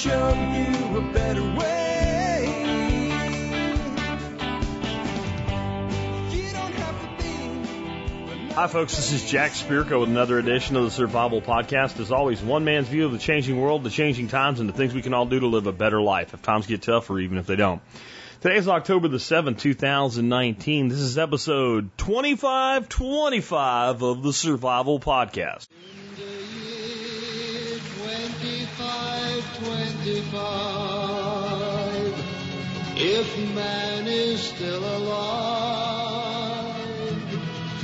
[0.00, 2.46] show you a better way.
[8.54, 8.96] Hi, folks.
[8.96, 12.00] This is Jack Spirko with another edition of the Survival Podcast.
[12.00, 14.94] As always, one man's view of the changing world, the changing times, and the things
[14.94, 17.36] we can all do to live a better life if times get tough or even
[17.36, 17.82] if they don't.
[18.40, 20.88] Today is October the 7th, 2019.
[20.88, 25.68] This is episode 2525 of the Survival Podcast.
[29.60, 31.50] Twenty-five, twenty-five.
[32.96, 35.96] If man is still alive,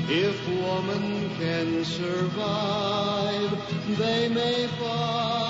[0.08, 3.50] if woman can survive,
[3.98, 5.46] they may find.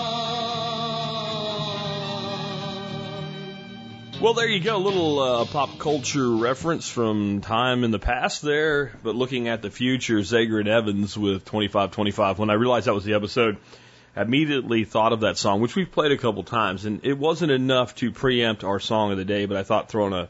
[4.20, 4.76] Well, there you go.
[4.76, 9.62] A little uh, pop culture reference from time in the past there, but looking at
[9.62, 12.40] the future, Zager and Evans with 2525.
[12.40, 13.58] When I realized that was the episode,
[14.16, 17.94] immediately thought of that song, which we've played a couple times, and it wasn't enough
[17.96, 20.28] to preempt our song of the day, but I thought throwing a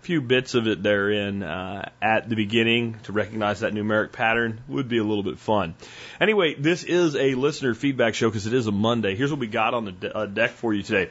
[0.00, 4.88] few bits of it therein uh, at the beginning to recognize that numeric pattern would
[4.88, 5.74] be a little bit fun.
[6.20, 9.16] Anyway, this is a listener feedback show because it is a Monday.
[9.16, 11.10] Here's what we got on the de- uh, deck for you today.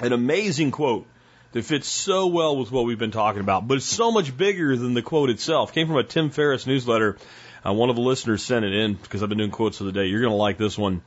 [0.00, 1.06] An amazing quote
[1.52, 4.76] that fits so well with what we've been talking about, but it's so much bigger
[4.76, 5.72] than the quote itself.
[5.72, 7.18] Came from a Tim Ferriss newsletter.
[7.64, 9.92] Uh, one of the listeners sent it in because I've been doing quotes of the
[9.92, 10.06] day.
[10.06, 11.02] You're going to like this one.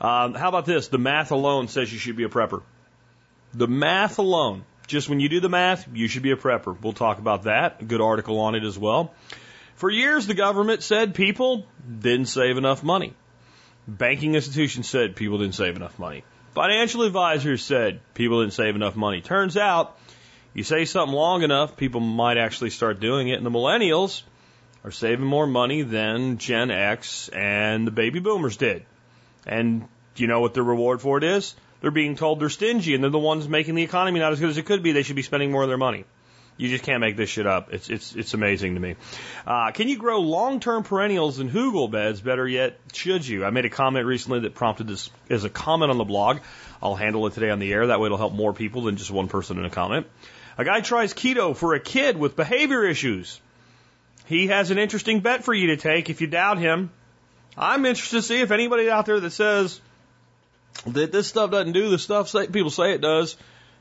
[0.00, 0.88] Um, how about this?
[0.88, 2.62] The math alone says you should be a prepper.
[3.54, 6.80] The math alone, just when you do the math, you should be a prepper.
[6.80, 7.80] We'll talk about that.
[7.80, 9.14] A good article on it as well.
[9.76, 11.66] For years, the government said people
[12.00, 13.14] didn't save enough money.
[13.86, 16.24] Banking institutions said people didn't save enough money.
[16.54, 19.20] Financial advisors said people didn't save enough money.
[19.20, 19.98] Turns out,
[20.52, 23.34] you say something long enough, people might actually start doing it.
[23.34, 24.22] And the millennials
[24.84, 28.84] are saving more money than Gen X and the baby boomers did.
[29.46, 31.54] And do you know what the reward for it is?
[31.80, 34.50] They're being told they're stingy and they're the ones making the economy not as good
[34.50, 34.92] as it could be.
[34.92, 36.04] They should be spending more of their money.
[36.56, 37.72] You just can't make this shit up.
[37.72, 38.96] It's it's it's amazing to me.
[39.46, 42.20] Uh, can you grow long-term perennials in hugel beds?
[42.20, 43.44] Better yet, should you?
[43.44, 46.40] I made a comment recently that prompted this as a comment on the blog.
[46.82, 47.86] I'll handle it today on the air.
[47.86, 50.08] That way, it'll help more people than just one person in a comment.
[50.58, 53.40] A guy tries keto for a kid with behavior issues.
[54.26, 56.90] He has an interesting bet for you to take if you doubt him.
[57.58, 59.80] I'm interested to see if anybody out there that says
[60.86, 63.36] that this stuff doesn't do the stuff people say it does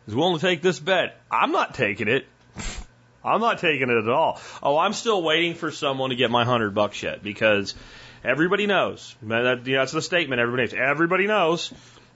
[0.08, 1.22] is willing to take this bet.
[1.30, 2.26] I'm not taking it.
[3.24, 4.40] I'm not taking it at all.
[4.64, 7.76] Oh, I'm still waiting for someone to get my hundred bucks yet because
[8.24, 9.16] everybody knows.
[9.22, 10.76] That, you know, that's the statement everybody.
[10.76, 11.72] Everybody knows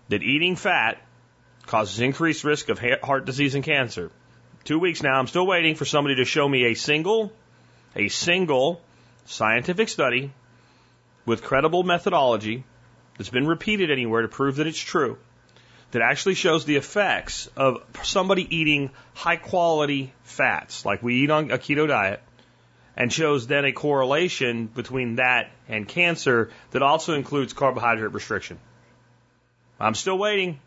[0.09, 0.99] that eating fat
[1.67, 4.09] causes increased risk of heart disease and cancer.
[4.63, 7.31] Two weeks now, I'm still waiting for somebody to show me a single,
[7.95, 8.81] a single
[9.25, 10.31] scientific study
[11.25, 12.63] with credible methodology
[13.17, 15.17] that's been repeated anywhere to prove that it's true
[15.91, 21.51] that actually shows the effects of somebody eating high quality fats like we eat on
[21.51, 22.21] a keto diet
[22.95, 28.59] and shows then a correlation between that and cancer that also includes carbohydrate restriction.
[29.79, 30.59] I'm still waiting.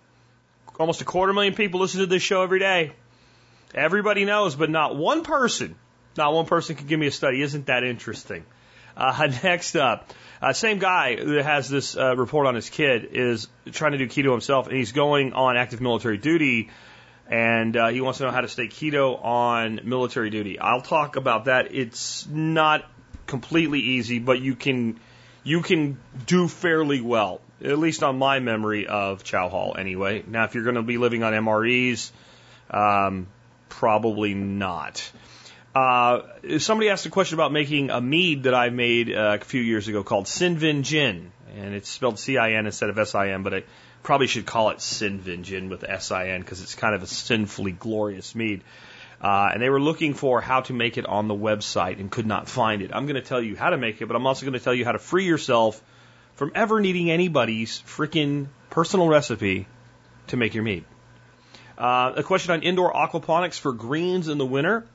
[0.79, 2.93] Almost a quarter million people listen to this show every day.
[3.75, 5.77] Everybody knows, but not one person,
[6.17, 7.43] not one person can give me a study.
[7.43, 8.45] Isn't that interesting?
[8.97, 10.13] Uh, next up,
[10.44, 14.06] uh, same guy that has this uh, report on his kid is trying to do
[14.06, 16.69] keto himself, and he's going on active military duty,
[17.31, 20.59] and uh, he wants to know how to stay keto on military duty.
[20.59, 21.75] I'll talk about that.
[21.75, 22.84] It's not
[23.27, 25.00] completely easy, but you can
[25.44, 29.76] you can do fairly well, at least on my memory of Chow Hall.
[29.78, 32.11] Anyway, now if you're going to be living on MREs,
[32.71, 33.28] um,
[33.71, 35.11] probably not.
[35.75, 36.23] Uh,
[36.59, 39.89] somebody asked a question about making a mead that I made uh, a few years
[39.89, 43.65] ago called Sinvin Gin, and it's spelled C-I-N instead of S-I-N, but I
[44.05, 48.37] probably should call it Sinvin Gin with S-I-N because it's kind of a sinfully glorious
[48.37, 48.62] mead.
[49.21, 52.27] Uh, and they were looking for how to make it on the website and could
[52.27, 52.91] not find it.
[52.93, 54.75] I'm going to tell you how to make it, but I'm also going to tell
[54.75, 55.82] you how to free yourself
[56.35, 59.67] from ever needing anybody's freaking personal recipe
[60.29, 60.85] to make your mead.
[61.76, 64.87] Uh, a question on indoor aquaponics for greens in the winter.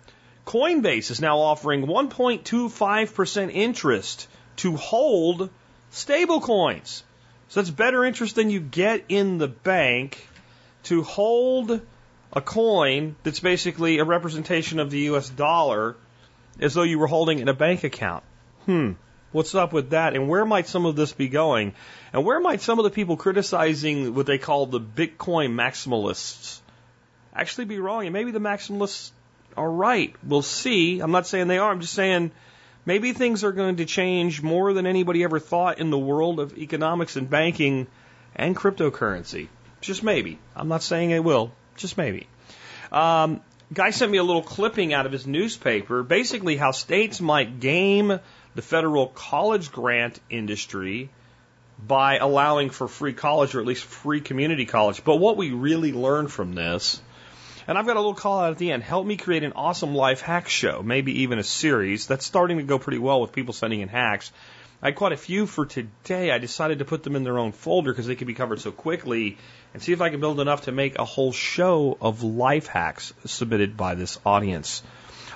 [0.50, 5.51] Coinbase is now offering 1.25% interest to hold
[5.92, 7.04] stablecoins.
[7.50, 10.28] So that's better interest than you get in the bank
[10.86, 11.80] to hold
[12.34, 15.96] a coin that's basically a representation of the US dollar
[16.60, 18.24] as though you were holding it in a bank account.
[18.66, 18.94] Hmm.
[19.31, 20.16] What's up with that?
[20.16, 21.75] And where might some of this be going?
[22.12, 26.60] And where might some of the people criticizing what they call the Bitcoin maximalists
[27.36, 28.06] actually be wrong?
[28.06, 29.12] And maybe the maximalists
[29.57, 30.16] are right.
[30.24, 31.00] We'll see.
[31.00, 31.72] I'm not saying they are.
[31.72, 32.31] I'm just saying
[32.86, 36.57] maybe things are going to change more than anybody ever thought in the world of
[36.57, 37.88] economics and banking
[38.36, 39.48] and cryptocurrency.
[39.81, 40.40] Just maybe.
[40.56, 41.51] I'm not saying it will.
[41.75, 42.28] Just maybe.
[42.92, 43.42] Um,
[43.74, 48.19] guy sent me a little clipping out of his newspaper, basically how states might game
[48.56, 51.10] the federal college grant industry
[51.86, 55.04] by allowing for free college or at least free community college.
[55.04, 57.02] But what we really learned from this,
[57.69, 59.94] and I've got a little call out at the end, help me create an awesome
[59.94, 63.54] life hack show, maybe even a series that's starting to go pretty well with people
[63.54, 64.31] sending in hacks.
[64.81, 66.31] I had quite a few for today.
[66.31, 68.71] I decided to put them in their own folder because they could be covered so
[68.71, 69.38] quickly
[69.71, 73.13] and see if I can build enough to make a whole show of life hacks
[73.25, 74.81] submitted by this audience.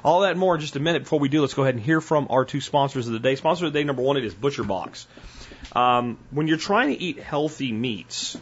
[0.03, 1.03] All that more in just a minute.
[1.03, 3.35] Before we do, let's go ahead and hear from our two sponsors of the day.
[3.35, 5.06] Sponsor of the day number one, it is Butcher Box.
[5.74, 8.35] Um, when you're trying to eat healthy meats,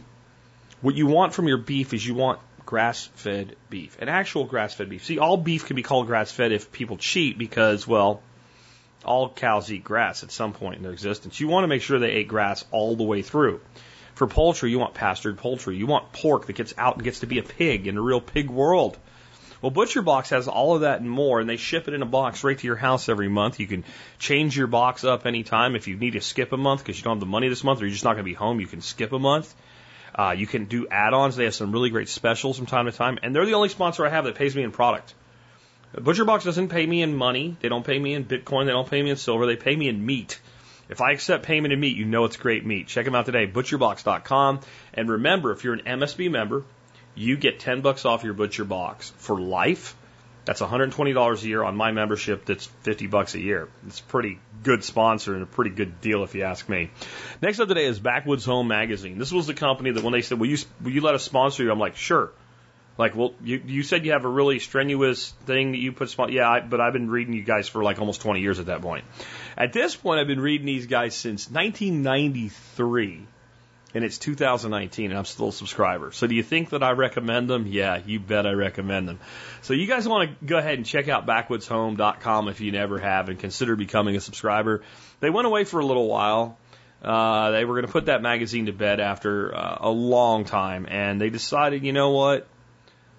[0.82, 4.74] what you want from your beef is you want grass fed beef, an actual grass
[4.74, 5.06] fed beef.
[5.06, 8.22] See, all beef can be called grass fed if people cheat because, well,
[9.04, 11.40] all cows eat grass at some point in their existence.
[11.40, 13.62] You want to make sure they ate grass all the way through.
[14.16, 15.78] For poultry, you want pastured poultry.
[15.78, 18.22] You want pork that gets out and gets to be a pig in a real
[18.22, 18.98] pig world.
[19.62, 22.08] Well, Butcher Box has all of that and more, and they ship it in a
[22.08, 23.60] box right to your house every month.
[23.60, 23.84] You can
[24.18, 25.76] change your box up anytime.
[25.76, 27.80] If you need to skip a month because you don't have the money this month
[27.80, 29.54] or you're just not going to be home, you can skip a month.
[30.14, 31.36] Uh, you can do add-ons.
[31.36, 34.06] They have some really great specials from time to time, and they're the only sponsor
[34.06, 35.14] I have that pays me in product.
[35.96, 37.58] ButcherBox doesn't pay me in money.
[37.60, 38.66] They don't pay me in Bitcoin.
[38.66, 39.46] They don't pay me in silver.
[39.46, 40.40] They pay me in meat.
[40.90, 42.88] If I accept payment in meat, you know it's great meat.
[42.88, 44.60] Check them out today, butcherbox.com.
[44.94, 46.64] And remember, if you're an MSB member,
[47.16, 49.96] you get 10 bucks off your butcher box for life.
[50.46, 52.46] That's $120 a year on my membership.
[52.46, 53.70] That's 50 bucks a year.
[53.86, 56.90] It's a pretty good sponsor and a pretty good deal if you ask me.
[57.42, 59.20] Next up today is Backwoods Home Magazine.
[59.20, 61.64] This was the company that when they said, will you, will you let us sponsor
[61.64, 61.72] you?
[61.72, 62.32] I'm like, sure.
[62.98, 66.14] Like, well, you, you said you have a really strenuous thing that you put.
[66.32, 68.82] Yeah, I, but I've been reading you guys for like almost 20 years at that
[68.82, 69.06] point.
[69.58, 73.26] At this point, I've been reading these guys since 1993
[73.94, 76.12] and it's 2019 and I'm still a subscriber.
[76.12, 77.68] So do you think that I recommend them?
[77.68, 79.20] Yeah, you bet I recommend them.
[79.62, 83.30] So you guys want to go ahead and check out backwoodshome.com if you never have
[83.30, 84.82] and consider becoming a subscriber.
[85.20, 86.58] They went away for a little while.
[87.02, 90.86] Uh, they were going to put that magazine to bed after uh, a long time
[90.90, 92.48] and they decided, you know what?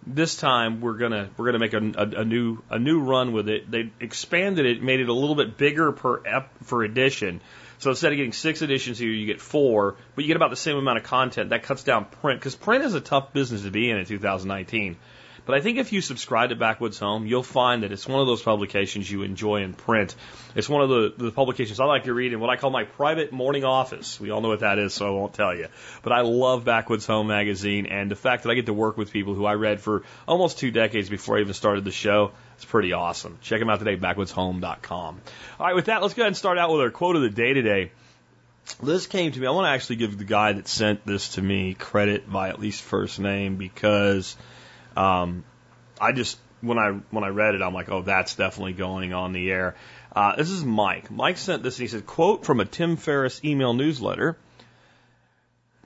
[0.04, 3.48] This time we're gonna we're gonna make a, a, a new a new run with
[3.48, 3.70] it.
[3.70, 7.40] They expanded it, made it a little bit bigger per ep, for edition
[7.82, 10.56] so instead of getting six editions here, you get four, but you get about the
[10.56, 11.50] same amount of content.
[11.50, 14.96] That cuts down print because print is a tough business to be in in 2019.
[15.44, 18.29] But I think if you subscribe to Backwoods Home, you'll find that it's one of
[18.29, 20.14] those publications you enjoy in print.
[20.55, 22.84] It's one of the, the publications I like to read in what I call my
[22.84, 24.20] private morning office.
[24.20, 25.67] We all know what that is, so I won't tell you.
[26.05, 29.11] But I love Backwoods Home magazine, and the fact that I get to work with
[29.11, 32.64] people who I read for almost two decades before I even started the show, it's
[32.64, 33.38] pretty awesome.
[33.40, 35.20] Check them out today, backwoodshome.com.
[35.58, 37.31] All right, with that, let's go ahead and start out with our quote of the
[37.31, 37.93] day today.
[38.82, 39.46] This came to me.
[39.46, 42.60] I want to actually give the guy that sent this to me credit by at
[42.60, 44.37] least first name because
[44.96, 45.44] um,
[46.00, 49.32] I just when I when I read it, I'm like, oh, that's definitely going on
[49.32, 49.75] the air.
[50.14, 51.10] Uh, this is Mike.
[51.10, 54.37] Mike sent this and he said, quote from a Tim Ferriss email newsletter.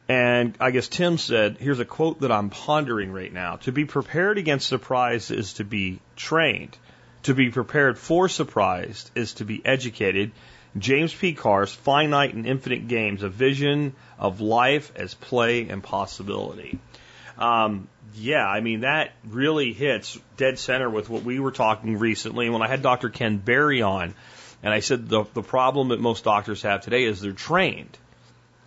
[0.08, 3.56] And I guess Tim said, here's a quote that I'm pondering right now.
[3.56, 6.76] To be prepared against surprise is to be trained.
[7.24, 10.30] To be prepared for surprise is to be educated.
[10.78, 11.32] James P.
[11.32, 16.78] Carse's Finite and Infinite Games, a vision of life as play and possibility.
[17.36, 22.48] Um, yeah, I mean, that really hits dead center with what we were talking recently
[22.48, 23.08] when I had Dr.
[23.08, 24.14] Ken Berry on.
[24.62, 27.98] And I said the, the problem that most doctors have today is they're trained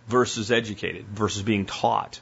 [0.08, 2.20] versus educated versus being taught.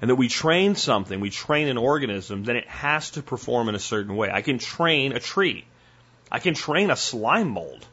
[0.00, 3.74] And that we train something, we train an organism, then it has to perform in
[3.74, 4.30] a certain way.
[4.32, 5.64] I can train a tree.
[6.30, 7.86] I can train a slime mold.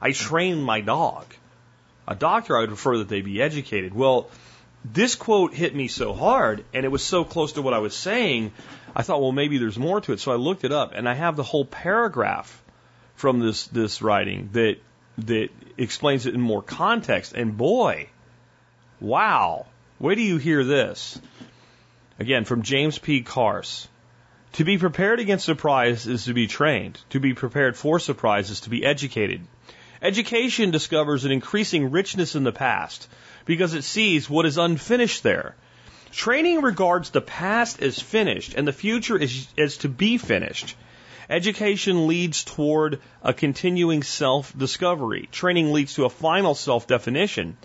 [0.00, 1.24] I train my dog.
[2.06, 3.94] A doctor, I would prefer that they be educated.
[3.94, 4.30] Well,
[4.84, 7.94] this quote hit me so hard and it was so close to what I was
[7.94, 8.52] saying,
[8.94, 10.20] I thought, well, maybe there's more to it.
[10.20, 12.62] So I looked it up and I have the whole paragraph
[13.16, 14.76] from this, this writing that,
[15.18, 17.32] that explains it in more context.
[17.32, 18.08] And boy,
[19.00, 19.66] wow,
[19.98, 21.20] where do you hear this?
[22.18, 23.22] Again, from James P.
[23.22, 23.88] Carse.
[24.54, 26.98] To be prepared against surprise is to be trained.
[27.10, 29.40] To be prepared for surprise is to be educated.
[30.00, 33.08] Education discovers an increasing richness in the past
[33.44, 35.54] because it sees what is unfinished there.
[36.12, 40.74] Training regards the past as finished and the future as, as to be finished.
[41.28, 45.28] Education leads toward a continuing self discovery.
[45.30, 47.56] Training leads to a final self definition.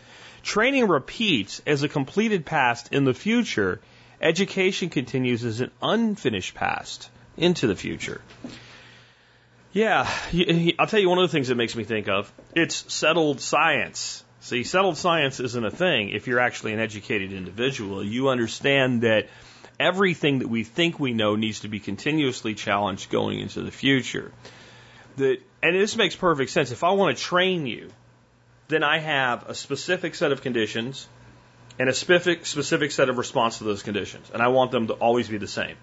[0.43, 3.79] Training repeats as a completed past in the future.
[4.21, 8.21] Education continues as an unfinished past into the future.
[9.71, 10.07] Yeah,
[10.77, 14.23] I'll tell you one of the things that makes me think of it's settled science
[14.43, 18.03] See, settled science isn't a thing if you're actually an educated individual.
[18.03, 19.29] You understand that
[19.79, 24.33] everything that we think we know needs to be continuously challenged going into the future.
[25.15, 26.73] That, and this makes perfect sense.
[26.73, 27.89] If I want to train you,
[28.67, 31.07] then I have a specific set of conditions
[31.79, 34.29] and a specific, specific set of response to those conditions.
[34.33, 35.75] And I want them to always be the same.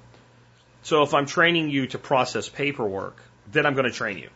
[0.83, 3.17] So if I'm training you to process paperwork,
[3.53, 4.31] then I'm going to train you.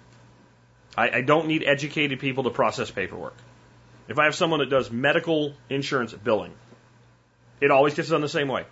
[0.96, 3.36] I, I don't need educated people to process paperwork.
[4.08, 6.52] If I have someone that does medical insurance billing,
[7.60, 8.64] it always gets done the same way.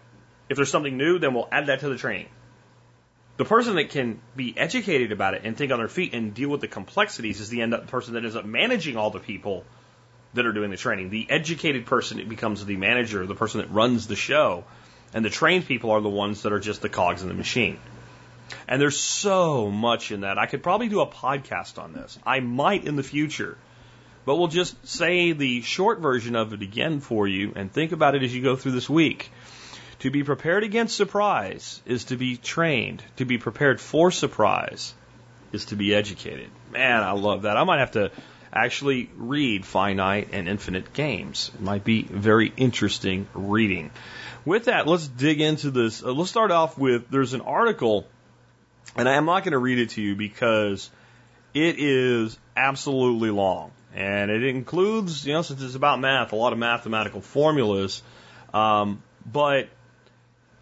[0.48, 2.28] If there's something new, then we'll add that to the training.
[3.42, 6.48] The person that can be educated about it and think on their feet and deal
[6.48, 9.64] with the complexities is the end up person that ends up managing all the people
[10.34, 11.10] that are doing the training.
[11.10, 14.62] The educated person becomes the manager, the person that runs the show,
[15.12, 17.80] and the trained people are the ones that are just the cogs in the machine.
[18.68, 20.38] And there's so much in that.
[20.38, 22.16] I could probably do a podcast on this.
[22.24, 23.58] I might in the future.
[24.24, 28.14] But we'll just say the short version of it again for you and think about
[28.14, 29.32] it as you go through this week.
[30.02, 33.04] To be prepared against surprise is to be trained.
[33.18, 34.94] To be prepared for surprise
[35.52, 36.50] is to be educated.
[36.72, 37.56] Man, I love that.
[37.56, 38.10] I might have to
[38.52, 41.52] actually read finite and infinite games.
[41.54, 43.92] It might be very interesting reading.
[44.44, 46.02] With that, let's dig into this.
[46.02, 48.04] Uh, let's start off with there's an article,
[48.96, 50.90] and I'm not going to read it to you because
[51.54, 53.70] it is absolutely long.
[53.94, 58.02] And it includes, you know, since it's about math, a lot of mathematical formulas.
[58.52, 59.68] Um, but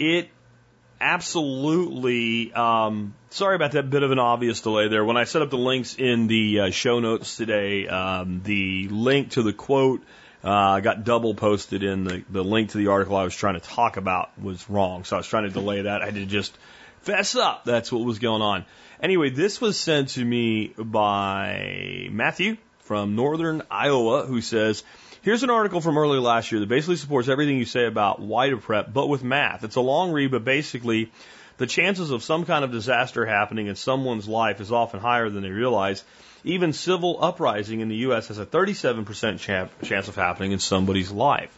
[0.01, 0.31] it
[1.01, 5.05] absolutely, um, sorry about that bit of an obvious delay there.
[5.05, 9.33] When I set up the links in the uh, show notes today, um, the link
[9.33, 10.03] to the quote
[10.43, 13.61] uh, got double posted in the, the link to the article I was trying to
[13.61, 15.05] talk about was wrong.
[15.05, 16.03] So I was trying to delay that.
[16.03, 16.57] I had to just
[17.03, 17.65] fess up.
[17.65, 18.65] That's what was going on.
[19.03, 24.83] Anyway, this was sent to me by Matthew from Northern Iowa who says,
[25.23, 28.59] Here's an article from early last year that basically supports everything you say about WIDA
[28.63, 29.65] prep, but with math.
[29.65, 31.13] It's a long read, but basically,
[31.59, 35.43] the chances of some kind of disaster happening in someone's life is often higher than
[35.43, 36.03] they realize.
[36.43, 38.29] Even civil uprising in the U.S.
[38.29, 41.55] has a 37% chance of happening in somebody's life.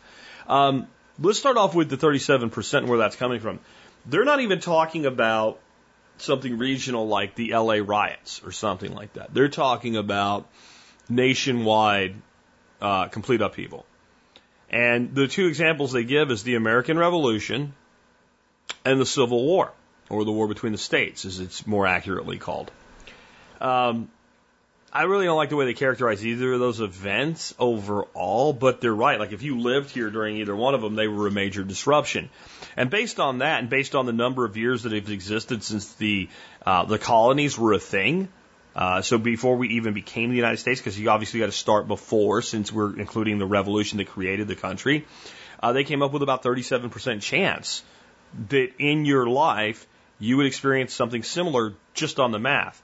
[0.49, 0.89] Um,
[1.21, 3.61] let's start off with the 37% and where that's coming from.
[4.07, 5.61] They're not even talking about
[6.19, 9.33] something regional like the LA riots or something like that.
[9.33, 10.49] They're talking about
[11.09, 12.17] nationwide
[12.83, 13.87] uh, complete upheaval.
[14.69, 17.75] And the two examples they give is the American Revolution
[18.85, 19.73] and the Civil War,
[20.11, 22.71] or the War between the States, as it's more accurately called.
[23.61, 24.11] Um,
[24.93, 28.95] I really don't like the way they characterize either of those events overall, but they're
[28.95, 29.19] right.
[29.19, 32.29] Like if you lived here during either one of them, they were a major disruption.
[32.77, 35.95] And based on that, and based on the number of years that have existed since
[35.95, 36.29] the
[36.67, 38.29] uh, the colonies were a thing,
[38.75, 41.87] uh, so before we even became the United States, because you obviously got to start
[41.87, 45.07] before, since we're including the revolution that created the country,
[45.63, 47.83] uh, they came up with about 37% chance
[48.49, 49.87] that in your life
[50.19, 52.83] you would experience something similar just on the math.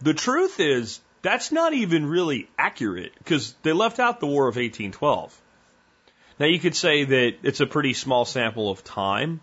[0.00, 4.56] The truth is that's not even really accurate because they left out the War of
[4.56, 5.40] 1812.
[6.38, 9.40] Now you could say that it's a pretty small sample of time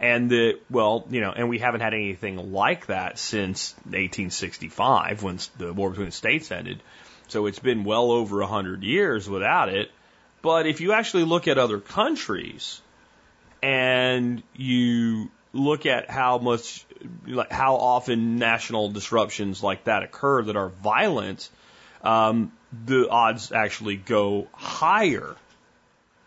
[0.00, 5.38] and that, well, you know, and we haven't had anything like that since 1865 when
[5.58, 6.82] the war between the states ended.
[7.28, 9.90] So it's been well over a hundred years without it.
[10.42, 12.80] But if you actually look at other countries
[13.62, 16.84] and you look at how much,
[17.26, 21.48] like how often national disruptions like that occur that are violent,
[22.02, 22.52] um,
[22.84, 25.34] the odds actually go higher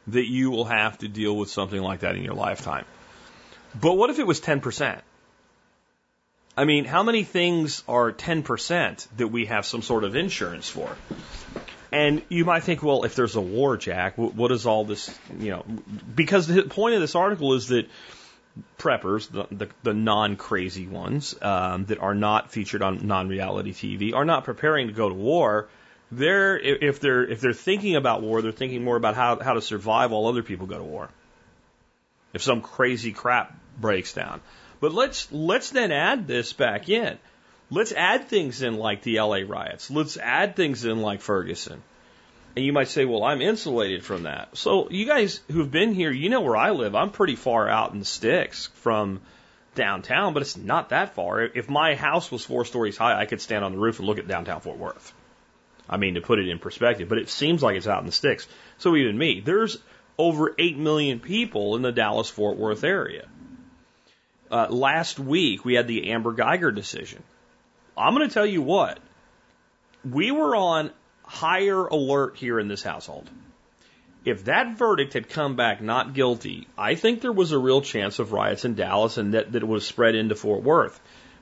[0.07, 2.86] that you will have to deal with something like that in your lifetime.
[3.79, 5.01] But what if it was 10%?
[6.55, 10.96] I mean, how many things are 10% that we have some sort of insurance for?
[11.91, 15.51] And you might think, well, if there's a war, Jack, what is all this, you
[15.51, 15.63] know,
[16.15, 17.88] because the point of this article is that
[18.77, 23.72] preppers, the, the, the non crazy ones um, that are not featured on non reality
[23.72, 25.69] TV, are not preparing to go to war.
[26.12, 29.62] They're, if they're, if they're thinking about war, they're thinking more about how, how to
[29.62, 31.10] survive while other people go to war.
[32.34, 34.41] If some crazy crap breaks down.
[34.79, 37.17] But let's let's then add this back in.
[37.69, 39.91] Let's add things in like the LA riots.
[39.91, 41.81] Let's add things in like Ferguson.
[42.55, 44.57] And you might say, well, I'm insulated from that.
[44.57, 46.96] So you guys who've been here, you know where I live.
[46.96, 49.22] I'm pretty far out in the sticks from
[49.75, 51.41] downtown, but it's not that far.
[51.41, 54.17] If my house was four stories high, I could stand on the roof and look
[54.17, 55.13] at downtown Fort Worth.
[55.89, 58.12] I mean, to put it in perspective, but it seems like it's out in the
[58.12, 58.48] sticks.
[58.77, 59.77] So even me, there's
[60.17, 63.27] over 8 million people in the Dallas Fort Worth area.
[64.50, 67.24] Uh, last week, we had the Amber Guyger decision.
[67.98, 69.00] I'm going to tell you what,
[70.10, 70.92] we were on
[71.24, 73.30] higher alert here in this household.
[74.24, 78.20] If that verdict had come back not guilty, I think there was a real chance
[78.20, 81.00] of riots in Dallas and that, that it have spread into Fort Worth.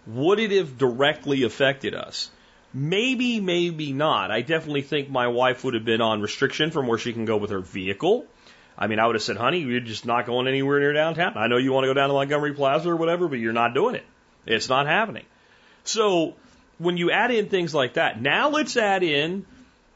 [0.07, 2.29] Would it have directly affected us?
[2.73, 4.31] Maybe, maybe not.
[4.31, 7.37] I definitely think my wife would have been on restriction from where she can go
[7.37, 8.27] with her vehicle.
[8.77, 11.37] I mean, I would have said, honey, you're just not going anywhere near downtown.
[11.37, 13.73] I know you want to go down to Montgomery Plaza or whatever, but you're not
[13.73, 14.05] doing it.
[14.45, 15.25] It's not happening.
[15.83, 16.35] So
[16.77, 19.45] when you add in things like that, now let's add in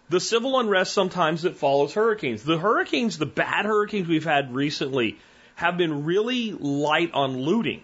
[0.09, 2.43] the civil unrest sometimes that follows hurricanes.
[2.43, 5.17] The hurricanes, the bad hurricanes we've had recently,
[5.55, 7.81] have been really light on looting.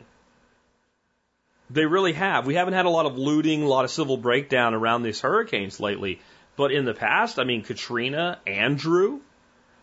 [1.69, 2.45] They really have.
[2.45, 5.79] We haven't had a lot of looting, a lot of civil breakdown around these hurricanes
[5.79, 6.21] lately.
[6.55, 9.19] But in the past, I mean, Katrina, Andrew,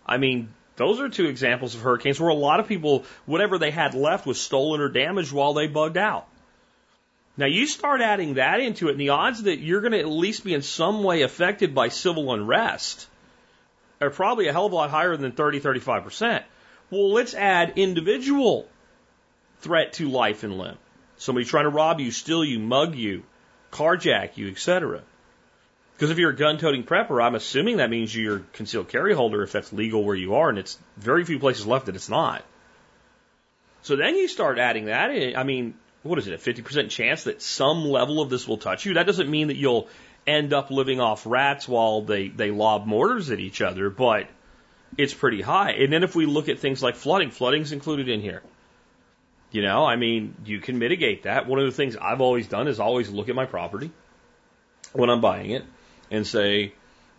[0.06, 3.70] I mean, those are two examples of hurricanes where a lot of people, whatever they
[3.70, 6.26] had left was stolen or damaged while they bugged out.
[7.36, 10.08] Now you start adding that into it, and the odds that you're going to at
[10.08, 13.08] least be in some way affected by civil unrest
[14.00, 16.42] are probably a hell of a lot higher than 30, 35%.
[16.90, 18.68] Well, let's add individual
[19.60, 20.76] threat to life and limb.
[21.16, 23.22] Somebody trying to rob you, steal you, mug you,
[23.70, 25.02] carjack you, etc.
[26.02, 29.44] Because if you're a gun-toting prepper, I'm assuming that means you're a concealed carry holder
[29.44, 32.44] if that's legal where you are, and it's very few places left that it's not.
[33.82, 35.36] So then you start adding that in.
[35.36, 38.84] I mean, what is it, a 50% chance that some level of this will touch
[38.84, 38.94] you?
[38.94, 39.88] That doesn't mean that you'll
[40.26, 44.26] end up living off rats while they, they lob mortars at each other, but
[44.98, 45.70] it's pretty high.
[45.70, 48.42] And then if we look at things like flooding, flooding's included in here.
[49.52, 51.46] You know, I mean, you can mitigate that.
[51.46, 53.92] One of the things I've always done is always look at my property
[54.92, 55.64] when I'm buying it
[56.12, 56.74] and say,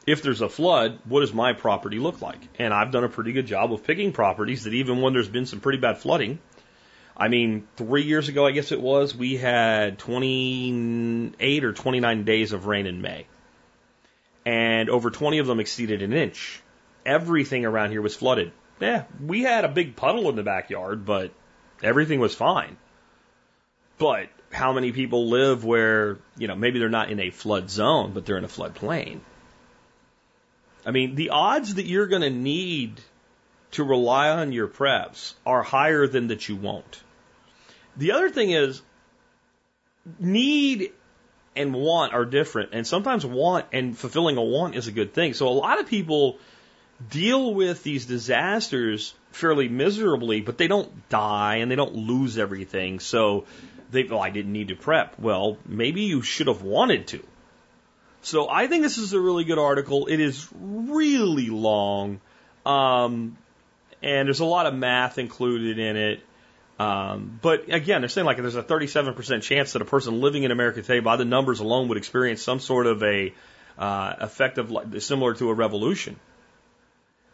[0.05, 2.39] if there's a flood, what does my property look like?
[2.59, 5.47] And I've done a pretty good job of picking properties that even when there's been
[5.47, 6.39] some pretty bad flooding,
[7.17, 12.53] I mean, three years ago, I guess it was, we had 28 or 29 days
[12.53, 13.27] of rain in May.
[14.45, 16.62] And over 20 of them exceeded an inch.
[17.05, 18.51] Everything around here was flooded.
[18.79, 21.31] Yeah, we had a big puddle in the backyard, but
[21.81, 22.77] everything was fine.
[23.98, 28.12] But how many people live where, you know, maybe they're not in a flood zone,
[28.14, 29.22] but they're in a flood plain?
[30.86, 33.00] I mean, the odds that you're going to need
[33.72, 37.01] to rely on your preps are higher than that you won't.
[37.96, 38.82] The other thing is,
[40.20, 40.92] need
[41.56, 45.34] and want are different, and sometimes want and fulfilling a want is a good thing.
[45.34, 46.40] So a lot of people
[47.10, 53.00] deal with these disasters fairly miserably, but they don't die and they don't lose everything.
[53.00, 53.46] So
[53.94, 55.20] they, oh, I didn't need to prep.
[55.20, 57.24] Well, maybe you should have wanted to.
[58.22, 60.08] So I think this is a really good article.
[60.08, 62.22] It is really long,
[62.66, 63.38] um,
[64.01, 66.24] and there's a lot of math included in it.
[66.79, 70.51] Um, but again, they're saying like there's a 37% chance that a person living in
[70.51, 73.34] America today, by the numbers alone, would experience some sort of a
[73.77, 76.20] uh, effect of similar to a revolution.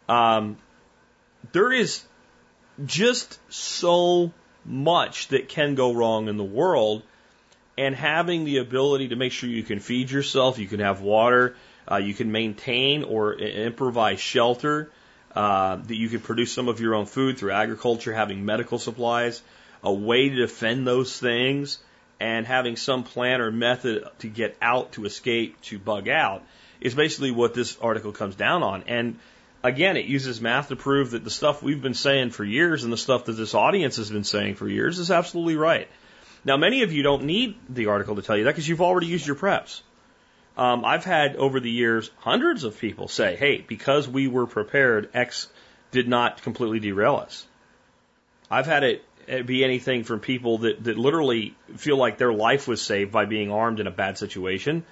[0.08, 0.56] Um,
[1.52, 2.04] there is
[2.84, 4.32] just so
[4.64, 7.02] much that can go wrong in the world,
[7.78, 11.56] and having the ability to make sure you can feed yourself, you can have water,
[11.90, 14.90] uh, you can maintain or improvise shelter,
[15.34, 19.42] uh, that you can produce some of your own food through agriculture, having medical supplies,
[19.82, 21.78] a way to defend those things,
[22.18, 26.42] and having some plan or method to get out, to escape, to bug out,
[26.80, 28.84] is basically what this article comes down on.
[28.88, 29.18] And
[29.62, 32.92] again, it uses math to prove that the stuff we've been saying for years and
[32.92, 35.88] the stuff that this audience has been saying for years is absolutely right.
[36.44, 39.06] Now, many of you don't need the article to tell you that because you've already
[39.06, 39.82] used your preps.
[40.56, 45.10] Um, I've had over the years hundreds of people say, hey, because we were prepared,
[45.14, 45.48] X
[45.90, 47.46] did not completely derail us.
[48.50, 49.04] I've had it
[49.46, 53.52] be anything from people that, that literally feel like their life was saved by being
[53.52, 54.84] armed in a bad situation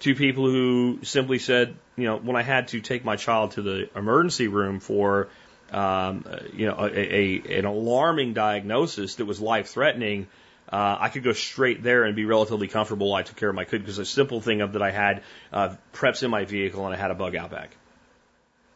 [0.00, 3.62] to people who simply said, you know, when I had to take my child to
[3.62, 5.28] the emergency room for,
[5.72, 10.26] um, you know, a, a, an alarming diagnosis that was life threatening,
[10.68, 13.14] uh, I could go straight there and be relatively comfortable.
[13.14, 13.82] I took care of my kid.
[13.82, 16.98] Because a simple thing of that I had uh, preps in my vehicle and I
[16.98, 17.70] had a bug out bag,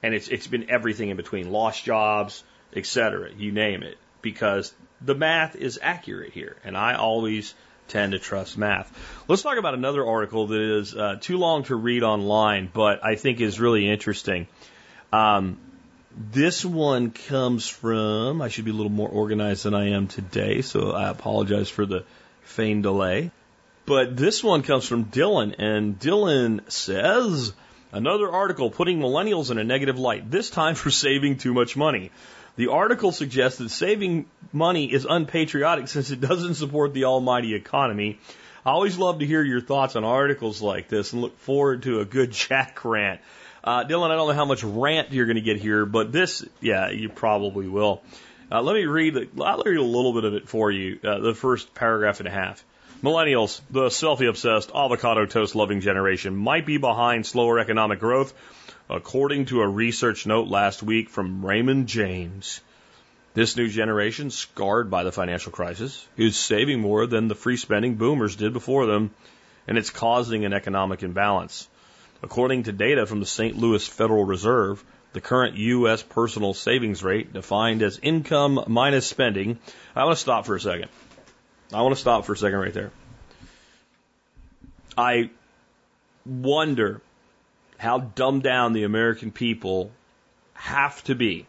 [0.03, 3.31] and it's it's been everything in between, lost jobs, etc.
[3.37, 7.55] You name it, because the math is accurate here, and I always
[7.91, 8.91] tend to trust math.
[9.29, 13.17] Let's talk about another article that is uh, too long to read online, but I
[13.17, 14.47] think is really interesting.
[15.13, 15.59] Um,
[16.17, 20.63] this one comes from, I should be a little more organized than I am today,
[20.63, 22.05] so I apologize for the
[22.43, 23.31] feigned delay.
[23.87, 27.53] But this one comes from Dylan, and Dylan says,
[27.93, 32.11] another article putting millennials in a negative light, this time for saving too much money.
[32.61, 38.19] The article suggests that saving money is unpatriotic since it doesn't support the almighty economy.
[38.67, 42.01] I always love to hear your thoughts on articles like this and look forward to
[42.01, 43.23] a good Jack rant.
[43.65, 46.45] Uh, Dylan, I don't know how much rant you're going to get here, but this,
[46.61, 48.03] yeah, you probably will.
[48.53, 49.17] Uh, let me read.
[49.41, 51.01] I'll read a little bit of it for you.
[51.03, 52.63] Uh, the first paragraph and a half.
[53.03, 58.35] Millennials, the selfie obsessed, avocado toast loving generation, might be behind slower economic growth,
[58.91, 62.61] according to a research note last week from Raymond James.
[63.35, 67.95] This new generation, scarred by the financial crisis, is saving more than the free spending
[67.95, 69.13] boomers did before them,
[69.69, 71.69] and it's causing an economic imbalance.
[72.21, 73.57] According to data from the St.
[73.57, 76.03] Louis Federal Reserve, the current U.S.
[76.03, 79.61] personal savings rate, defined as income minus spending.
[79.95, 80.89] I want to stop for a second.
[81.73, 82.91] I want to stop for a second right there.
[84.99, 85.31] I
[86.27, 87.01] wonder
[87.81, 89.91] how dumbed down the American people
[90.53, 91.47] have to be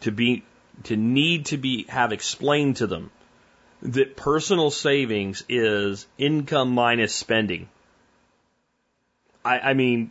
[0.00, 0.42] to be
[0.82, 3.12] to need to be have explained to them
[3.82, 7.68] that personal savings is income minus spending.
[9.44, 10.10] I, I mean,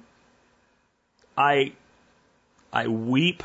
[1.38, 1.74] I
[2.72, 3.44] I weep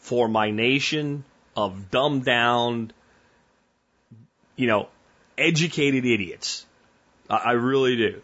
[0.00, 1.24] for my nation
[1.56, 2.92] of dumbed down,
[4.54, 4.90] you know,
[5.38, 6.66] educated idiots.
[7.30, 8.22] I, I really do.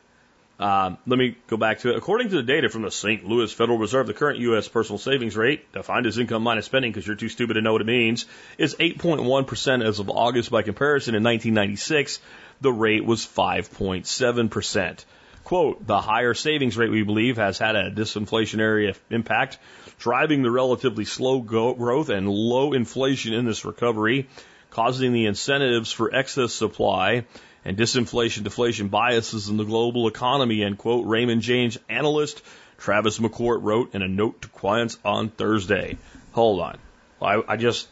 [0.63, 1.97] Um, let me go back to it.
[1.97, 3.27] According to the data from the St.
[3.27, 4.69] Louis Federal Reserve, the current U.S.
[4.69, 7.81] personal savings rate, defined as income minus spending because you're too stupid to know what
[7.81, 8.27] it means,
[8.59, 10.53] is 8.1% as of August.
[10.53, 12.21] By comparison, in 1996,
[12.61, 15.05] the rate was 5.7%.
[15.43, 19.59] Quote, the higher savings rate, we believe, has had a disinflationary impact,
[19.99, 24.29] driving the relatively slow growth and low inflation in this recovery
[24.71, 27.27] causing the incentives for excess supply
[27.65, 32.43] and disinflation deflation biases in the global economy, end quote, Raymond James analyst
[32.83, 35.99] Tavis McCourt wrote in a note to clients on Thursday.
[36.33, 36.79] Hold on.
[37.21, 37.89] I, I just,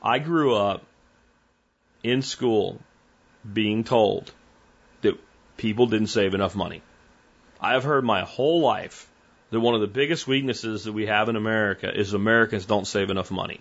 [0.00, 0.84] I grew up
[2.04, 2.78] in school
[3.52, 4.30] being told
[5.00, 5.18] that
[5.56, 6.82] people didn't save enough money.
[7.60, 9.08] I have heard my whole life
[9.50, 13.10] that one of the biggest weaknesses that we have in America is Americans don't save
[13.10, 13.60] enough money.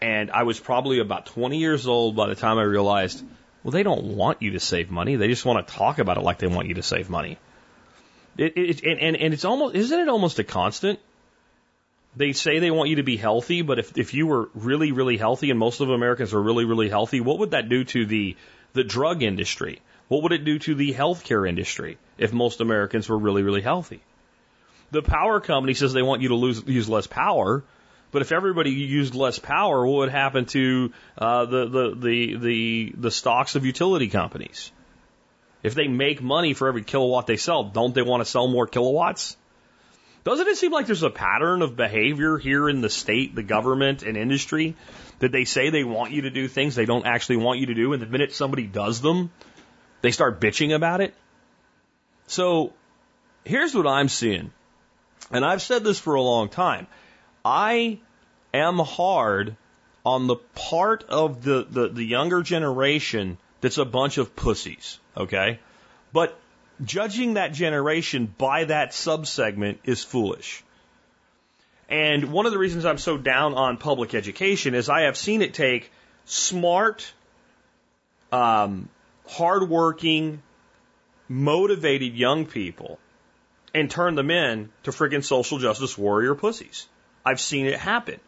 [0.00, 3.24] And I was probably about 20 years old by the time I realized,
[3.64, 5.16] well, they don't want you to save money.
[5.16, 7.38] They just want to talk about it like they want you to save money.
[8.36, 10.98] It, it, and, and it's almost, isn't it almost a constant?
[12.14, 15.16] They say they want you to be healthy, but if, if you were really, really
[15.16, 18.36] healthy and most of Americans are really, really healthy, what would that do to the,
[18.74, 19.80] the drug industry?
[20.08, 24.02] What would it do to the healthcare industry if most Americans were really, really healthy?
[24.90, 27.64] The power company says they want you to lose, use less power,
[28.14, 32.92] but if everybody used less power, what would happen to uh, the, the, the, the,
[32.96, 34.70] the stocks of utility companies?
[35.64, 38.68] If they make money for every kilowatt they sell, don't they want to sell more
[38.68, 39.36] kilowatts?
[40.22, 44.04] Doesn't it seem like there's a pattern of behavior here in the state, the government,
[44.04, 44.76] and industry
[45.18, 47.74] that they say they want you to do things they don't actually want you to
[47.74, 49.32] do, and the minute somebody does them,
[50.02, 51.14] they start bitching about it?
[52.28, 52.74] So
[53.44, 54.52] here's what I'm seeing.
[55.32, 56.86] And I've said this for a long time.
[57.44, 57.98] I
[58.52, 59.56] am hard
[60.04, 65.58] on the part of the, the, the younger generation that's a bunch of pussies, okay?
[66.12, 66.38] But
[66.82, 70.62] judging that generation by that subsegment is foolish.
[71.88, 75.42] And one of the reasons I'm so down on public education is I have seen
[75.42, 75.90] it take
[76.24, 77.12] smart,
[78.32, 78.88] um,
[79.26, 80.42] hardworking,
[81.28, 82.98] motivated young people
[83.74, 86.86] and turn them in to friggin' social justice warrior pussies.
[87.24, 88.20] I've seen it happen.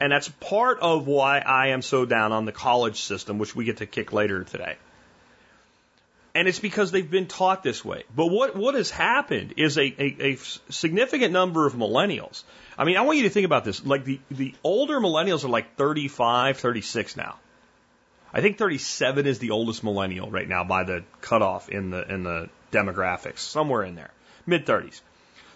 [0.00, 3.64] And that's part of why I am so down on the college system, which we
[3.64, 4.76] get to kick later today.
[6.34, 8.02] And it's because they've been taught this way.
[8.14, 10.36] But what, what has happened is a, a, a
[10.68, 12.42] significant number of millennials.
[12.76, 13.86] I mean, I want you to think about this.
[13.86, 17.36] Like the, the older millennials are like 35, 36 now.
[18.32, 22.24] I think 37 is the oldest millennial right now by the cutoff in the, in
[22.24, 24.10] the demographics, somewhere in there,
[24.44, 25.00] mid 30s.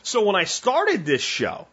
[0.04, 1.66] So when I started this show,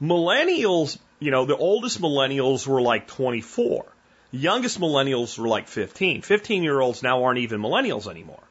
[0.00, 3.84] Millennials, you know, the oldest millennials were like 24.
[4.30, 6.22] The youngest millennials were like 15.
[6.22, 8.42] 15 year olds now aren't even millennials anymore.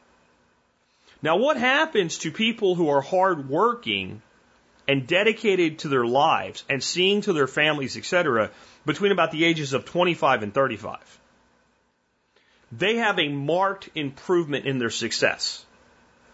[1.22, 4.22] Now, what happens to people who are hardworking
[4.86, 8.50] and dedicated to their lives and seeing to their families, etc.,
[8.86, 10.98] between about the ages of 25 and 35?
[12.70, 15.64] They have a marked improvement in their success.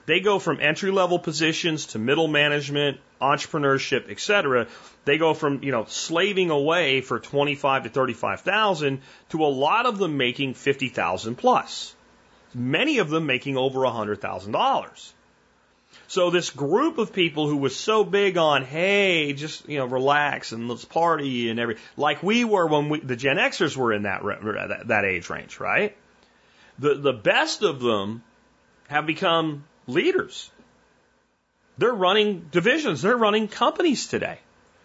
[0.07, 3.01] They go from entry level positions to middle management,
[3.33, 4.67] entrepreneurship, etc.
[5.05, 9.99] They go from, you know, slaving away for 25 to 35,000 to a lot of
[9.99, 11.95] them making 50,000 plus.
[12.55, 15.13] Many of them making over $100,000.
[16.07, 20.53] So this group of people who was so big on, hey, just, you know, relax
[20.53, 24.03] and let's party and every, like we were when we, the Gen Xers were in
[24.03, 25.97] that, that, that age range, right?
[26.79, 28.23] The, the best of them
[28.89, 30.51] have become leaders.
[31.79, 33.03] They're running divisions.
[33.03, 34.39] They're running companies today.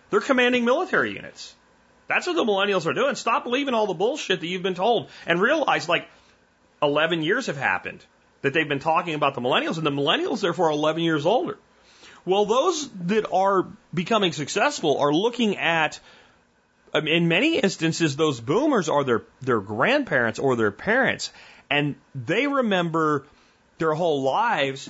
[0.09, 1.53] They're commanding military units.
[2.07, 3.15] That's what the millennials are doing.
[3.15, 6.07] Stop believing all the bullshit that you've been told and realize like
[6.81, 8.03] 11 years have happened
[8.41, 11.57] that they've been talking about the millennials and the millennials therefore are 11 years older.
[12.25, 15.99] Well, those that are becoming successful are looking at
[16.93, 21.31] um, in many instances, those boomers are their, their grandparents or their parents,
[21.69, 23.25] and they remember
[23.77, 24.89] their whole lives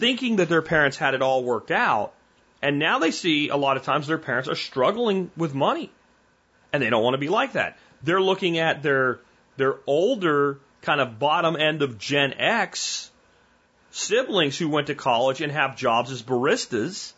[0.00, 2.12] thinking that their parents had it all worked out.
[2.62, 5.90] And now they see a lot of times their parents are struggling with money.
[6.72, 7.78] And they don't want to be like that.
[8.02, 9.20] They're looking at their,
[9.56, 13.10] their older kind of bottom end of Gen X
[13.90, 17.12] siblings who went to college and have jobs as baristas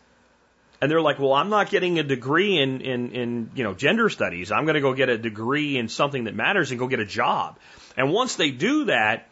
[0.83, 4.09] and they're like, well, I'm not getting a degree in, in, in you know, gender
[4.09, 4.51] studies.
[4.51, 7.05] I'm going to go get a degree in something that matters and go get a
[7.05, 7.57] job.
[7.95, 9.29] And once they do that,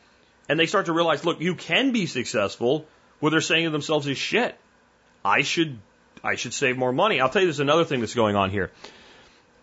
[0.48, 2.86] and they start to realize, look, you can be successful,
[3.22, 4.58] what they're saying to themselves is shit.
[5.24, 5.78] I should,
[6.24, 7.22] I should save more money.
[7.22, 8.72] I'll tell you, there's another thing that's going on here.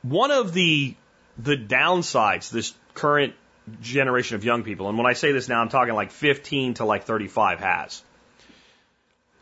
[0.03, 0.95] One of the,
[1.37, 3.35] the downsides, this current
[3.83, 6.85] generation of young people, and when I say this now, I'm talking like 15 to
[6.85, 8.03] like 35 has.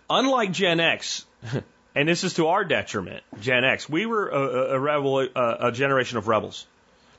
[0.08, 1.26] Unlike Gen X,
[1.94, 3.88] and this is to our detriment, Gen X.
[3.88, 6.66] We were a, a, rebel, a, a generation of rebels.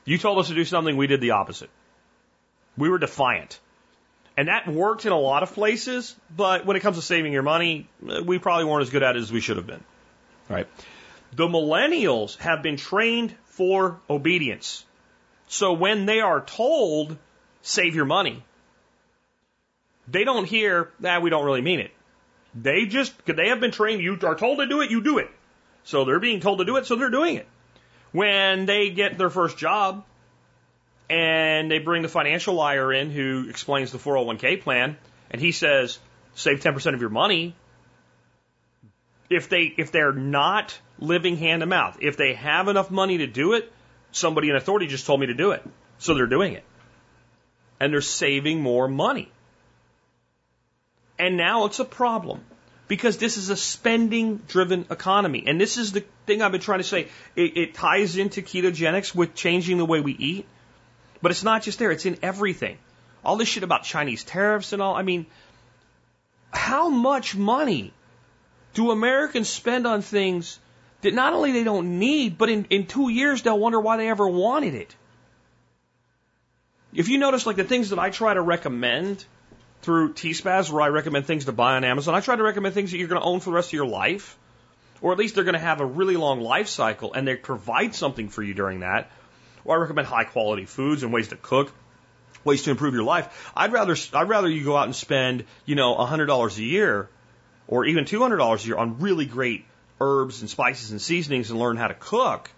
[0.04, 1.70] You told us to do something, we did the opposite.
[2.76, 3.60] We were defiant.
[4.38, 7.42] And that worked in a lot of places, but when it comes to saving your
[7.42, 7.88] money,
[8.24, 9.82] we probably weren't as good at it as we should have been.
[10.48, 10.68] Right?
[11.34, 14.86] The millennials have been trained for obedience.
[15.48, 17.16] So when they are told,
[17.62, 18.44] save your money,
[20.06, 21.90] they don't hear, that ah, we don't really mean it.
[22.54, 25.30] They just, they have been trained, you are told to do it, you do it.
[25.82, 27.48] So they're being told to do it, so they're doing it.
[28.12, 30.04] When they get their first job
[31.10, 34.96] and they bring the financial liar in who explains the 401k plan
[35.30, 35.98] and he says,
[36.34, 37.54] save 10% of your money,
[39.30, 43.26] if they, if they're not living hand to mouth, if they have enough money to
[43.26, 43.70] do it,
[44.12, 45.62] somebody in authority just told me to do it.
[45.98, 46.64] So they're doing it.
[47.80, 49.30] And they're saving more money.
[51.18, 52.44] And now it's a problem
[52.86, 55.44] because this is a spending driven economy.
[55.46, 57.08] And this is the thing I've been trying to say.
[57.36, 60.46] It, it, ties into ketogenics with changing the way we eat.
[61.20, 62.78] But it's not just there, it's in everything.
[63.24, 64.94] All this shit about Chinese tariffs and all.
[64.94, 65.26] I mean,
[66.50, 67.92] how much money
[68.74, 70.58] do Americans spend on things
[71.00, 74.08] that not only they don't need, but in, in two years they'll wonder why they
[74.08, 74.94] ever wanted it?
[76.94, 79.24] If you notice, like the things that I try to recommend
[79.82, 82.14] through T-Spaz where I recommend things to buy on Amazon.
[82.14, 83.86] I try to recommend things that you're going to own for the rest of your
[83.86, 84.36] life,
[85.00, 87.94] or at least they're going to have a really long life cycle and they provide
[87.94, 89.10] something for you during that.
[89.68, 91.72] Or I recommend high quality foods and ways to cook,
[92.42, 93.52] ways to improve your life.
[93.54, 97.08] I'd rather I'd rather you go out and spend you know hundred dollars a year,
[97.66, 99.66] or even two hundred dollars a year on really great
[100.00, 102.50] herbs and spices and seasonings and learn how to cook,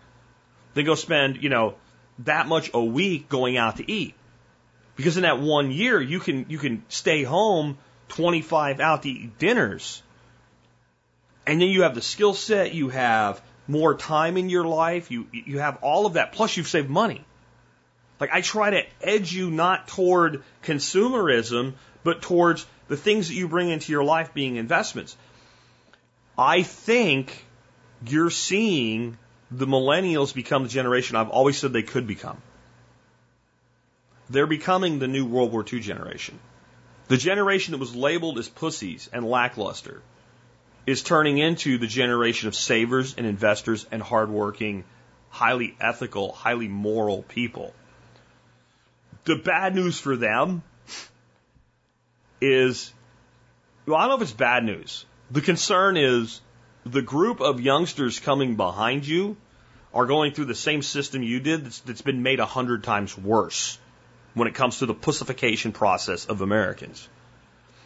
[0.75, 1.75] than go spend you know
[2.21, 4.15] that much a week going out to eat.
[4.95, 9.39] Because in that one year, you can, you can stay home 25 out to eat
[9.39, 10.03] dinners.
[11.47, 15.27] And then you have the skill set, you have more time in your life, you,
[15.33, 17.25] you have all of that, plus you've saved money.
[18.19, 23.49] Like I try to edge you not toward consumerism, but towards the things that you
[23.49, 25.17] bring into your life being investments.
[26.37, 27.45] I think
[28.07, 29.17] you're seeing
[29.51, 32.41] the millennials become the generation I've always said they could become.
[34.29, 36.39] They're becoming the new World War II generation.
[37.09, 40.03] The generation that was labeled as pussies and lackluster
[40.91, 44.85] is turning into the generation of savers and investors and hardworking,
[45.29, 47.73] highly ethical, highly moral people.
[49.25, 50.63] The bad news for them
[52.41, 52.93] is,
[53.87, 55.05] well, I don't know if it's bad news.
[55.31, 56.41] The concern is
[56.85, 59.37] the group of youngsters coming behind you
[59.95, 63.17] are going through the same system you did that's, that's been made a hundred times
[63.17, 63.79] worse
[64.35, 67.09] when it comes to the pussification process of Americans.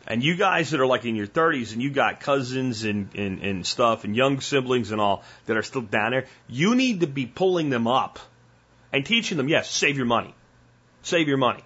[0.07, 3.41] And you guys that are like in your 30s and you got cousins and, and,
[3.41, 7.07] and stuff and young siblings and all that are still down there, you need to
[7.07, 8.19] be pulling them up
[8.93, 10.35] and teaching them, yes, save your money.
[11.03, 11.65] Save your money.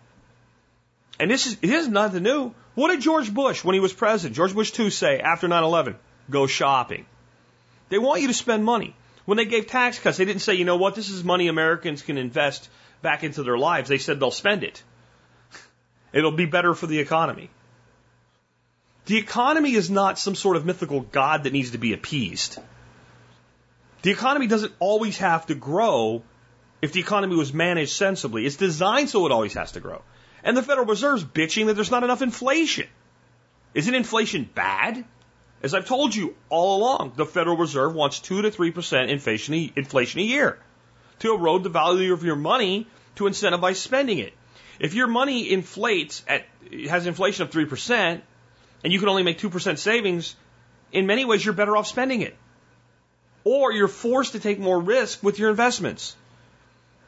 [1.18, 2.55] And this is, this is nothing new.
[2.74, 5.96] What did George Bush, when he was president, George Bush II say after 9-11?
[6.31, 7.07] Go shopping.
[7.88, 8.94] They want you to spend money.
[9.24, 12.03] When they gave tax cuts, they didn't say, you know what, this is money Americans
[12.03, 12.68] can invest
[13.03, 14.83] back into their lives, they said they'll spend it.
[16.12, 17.51] It'll be better for the economy.
[19.09, 22.59] The economy is not some sort of mythical god that needs to be appeased.
[24.03, 26.23] The economy doesn't always have to grow
[26.83, 28.44] if the economy was managed sensibly.
[28.44, 30.03] It's designed so it always has to grow.
[30.44, 32.87] And the Federal Reserve's bitching that there's not enough inflation.
[33.73, 35.07] Isn't inflation bad?
[35.62, 40.21] As I've told you all along, the Federal Reserve wants 2 to 3% inflation, inflation
[40.21, 40.59] a year
[41.21, 44.35] to erode the value of your money to incentivize spending it.
[44.79, 46.44] If your money inflates at,
[46.90, 48.21] has inflation of 3%
[48.85, 50.37] and you can only make 2% savings,
[50.93, 52.37] in many ways you're better off spending it.
[53.45, 56.17] Or you're forced to take more risk with your investments.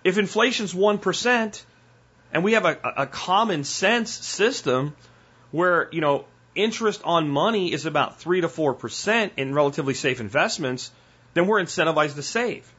[0.04, 1.62] If inflation's 1%
[2.32, 4.94] and we have a, a common sense system
[5.50, 10.90] where, you know, interest on money is about 3 to 4% in relatively safe investments,
[11.34, 12.70] then we're incentivized to save.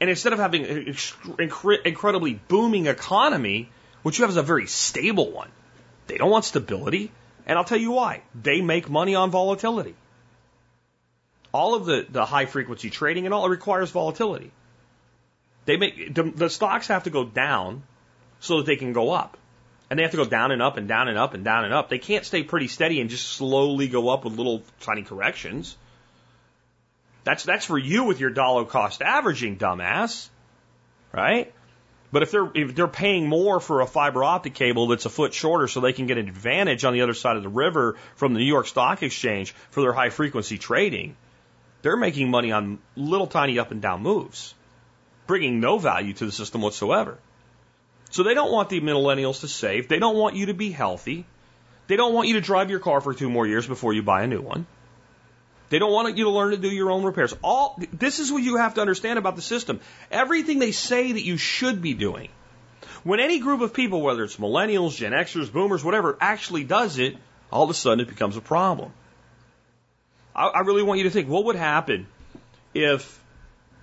[0.00, 0.96] And instead of having an
[1.84, 3.70] incredibly booming economy,
[4.02, 5.50] what you have is a very stable one.
[6.06, 7.10] They don't want stability.
[7.46, 8.22] And I'll tell you why.
[8.34, 9.94] They make money on volatility.
[11.52, 14.50] All of the, the high frequency trading and all it requires volatility.
[15.64, 17.82] They make the, the stocks have to go down
[18.40, 19.36] so that they can go up.
[19.88, 21.72] And they have to go down and up and down and up and down and
[21.72, 21.88] up.
[21.88, 25.76] They can't stay pretty steady and just slowly go up with little tiny corrections.
[27.22, 30.28] That's that's for you with your dollar cost averaging, dumbass.
[31.12, 31.52] Right?
[32.12, 35.34] But if they're if they're paying more for a fiber optic cable that's a foot
[35.34, 38.32] shorter so they can get an advantage on the other side of the river from
[38.32, 41.16] the New York Stock Exchange for their high frequency trading,
[41.82, 44.54] they're making money on little tiny up and down moves,
[45.26, 47.18] bringing no value to the system whatsoever.
[48.10, 49.88] So they don't want the millennials to save.
[49.88, 51.26] They don't want you to be healthy.
[51.88, 54.22] They don't want you to drive your car for two more years before you buy
[54.22, 54.66] a new one.
[55.68, 57.34] They don't want you to learn to do your own repairs.
[57.42, 59.80] All this is what you have to understand about the system.
[60.10, 62.28] Everything they say that you should be doing.
[63.02, 67.16] When any group of people, whether it's millennials, Gen Xers, boomers, whatever, actually does it,
[67.50, 68.92] all of a sudden it becomes a problem.
[70.34, 72.06] I, I really want you to think what would happen
[72.74, 73.20] if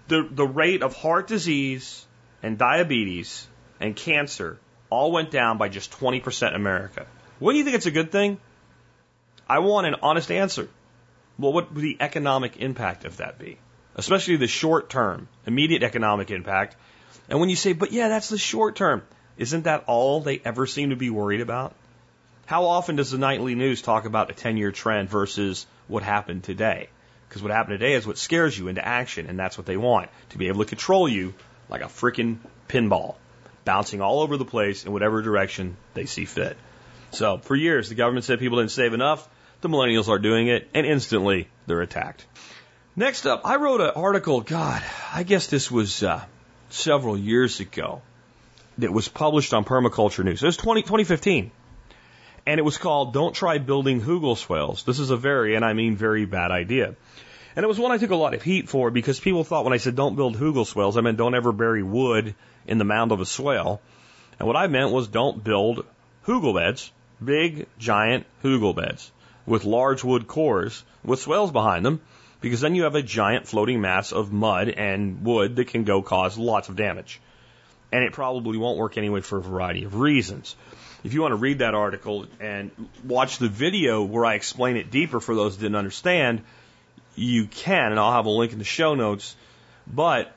[0.07, 2.05] the, the rate of heart disease
[2.41, 3.47] and diabetes
[3.79, 7.07] and cancer all went down by just 20% in America.
[7.39, 8.39] Wouldn't you think it's a good thing?
[9.49, 10.69] I want an honest answer.
[11.37, 13.57] Well, what would the economic impact of that be?
[13.95, 16.75] Especially the short term, immediate economic impact.
[17.29, 19.03] And when you say, but yeah, that's the short term,
[19.37, 21.73] isn't that all they ever seem to be worried about?
[22.45, 26.43] How often does the nightly news talk about a 10 year trend versus what happened
[26.43, 26.89] today?
[27.27, 30.09] Because what happened today is what scares you into action, and that's what they want
[30.29, 31.33] to be able to control you
[31.69, 33.15] like a freaking pinball,
[33.65, 36.57] bouncing all over the place in whatever direction they see fit.
[37.11, 39.27] So, for years, the government said people didn't save enough.
[39.63, 42.25] The millennials are doing it, and instantly they're attacked.
[42.97, 46.21] Next up, I wrote an article, God, I guess this was uh,
[46.69, 48.01] several years ago,
[48.79, 50.43] that was published on Permaculture News.
[50.43, 51.51] It was 20, 2015.
[52.45, 54.83] And it was called Don't Try Building Hugel Swales.
[54.83, 56.95] This is a very, and I mean very bad idea.
[57.55, 59.71] And it was one I took a lot of heat for because people thought when
[59.71, 62.35] I said don't build hugel swales, I meant don't ever bury wood
[62.67, 63.79] in the mound of a swale.
[64.39, 65.85] And what I meant was don't build
[66.27, 66.91] hugel beds,
[67.23, 69.09] big, giant hugel beds
[69.45, 72.01] with large wood cores with swales behind them,
[72.41, 76.01] because then you have a giant floating mass of mud and wood that can go
[76.01, 77.21] cause lots of damage.
[77.91, 80.55] And it probably won't work anyway for a variety of reasons.
[81.03, 82.71] If you want to read that article and
[83.03, 86.41] watch the video where I explain it deeper for those that didn't understand,
[87.15, 89.35] you can, and I'll have a link in the show notes.
[89.85, 90.33] But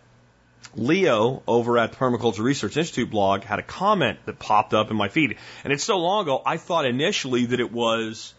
[0.75, 4.97] Leo over at the Permaculture Research Institute blog had a comment that popped up in
[4.97, 5.37] my feed.
[5.65, 8.35] And it's so long ago, I thought initially that it was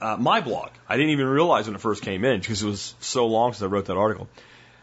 [0.00, 0.70] uh, my blog.
[0.88, 3.62] I didn't even realize when it first came in because it was so long since
[3.62, 4.28] I wrote that article.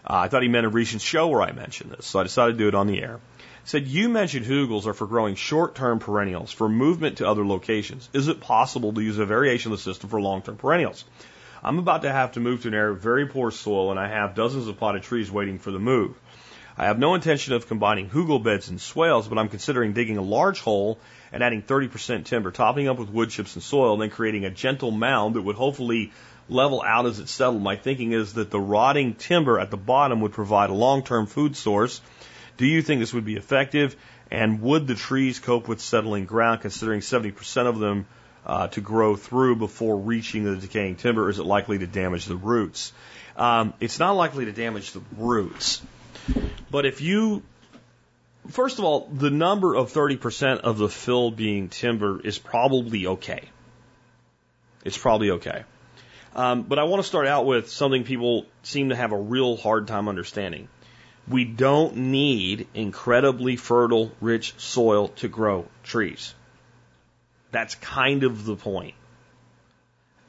[0.05, 2.53] Uh, I thought he meant a recent show where I mentioned this, so I decided
[2.53, 3.19] to do it on the air.
[3.63, 8.09] said, You mentioned hugels are for growing short term perennials for movement to other locations.
[8.13, 11.05] Is it possible to use a variation of the system for long term perennials?
[11.63, 14.07] I'm about to have to move to an area of very poor soil, and I
[14.07, 16.15] have dozens of potted trees waiting for the move.
[16.77, 20.21] I have no intention of combining hugel beds and swales, but I'm considering digging a
[20.21, 20.99] large hole
[21.35, 24.49] and adding 30% timber, topping up with wood chips and soil, and then creating a
[24.49, 26.13] gentle mound that would hopefully
[26.47, 27.61] level out as it settled.
[27.61, 31.57] My thinking is that the rotting timber at the bottom would provide a long-term food
[31.57, 31.99] source.
[32.55, 33.97] Do you think this would be effective?
[34.31, 38.05] And would the trees cope with settling ground, considering 70% of them
[38.45, 41.29] uh, to grow through before reaching the decaying timber?
[41.29, 42.93] Is it likely to damage the roots?
[43.35, 45.81] Um, it's not likely to damage the roots.
[46.71, 47.43] But if you,
[48.49, 53.49] first of all, the number of 30% of the fill being timber is probably okay.
[54.83, 55.63] It's probably okay.
[56.35, 59.55] Um, but I want to start out with something people seem to have a real
[59.55, 60.67] hard time understanding.
[61.27, 66.33] We don't need incredibly fertile, rich soil to grow trees.
[67.51, 68.95] That's kind of the point.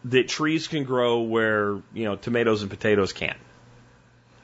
[0.05, 3.39] That trees can grow where, you know, tomatoes and potatoes can't.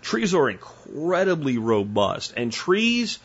[0.02, 3.20] Trees are incredibly robust, and trees,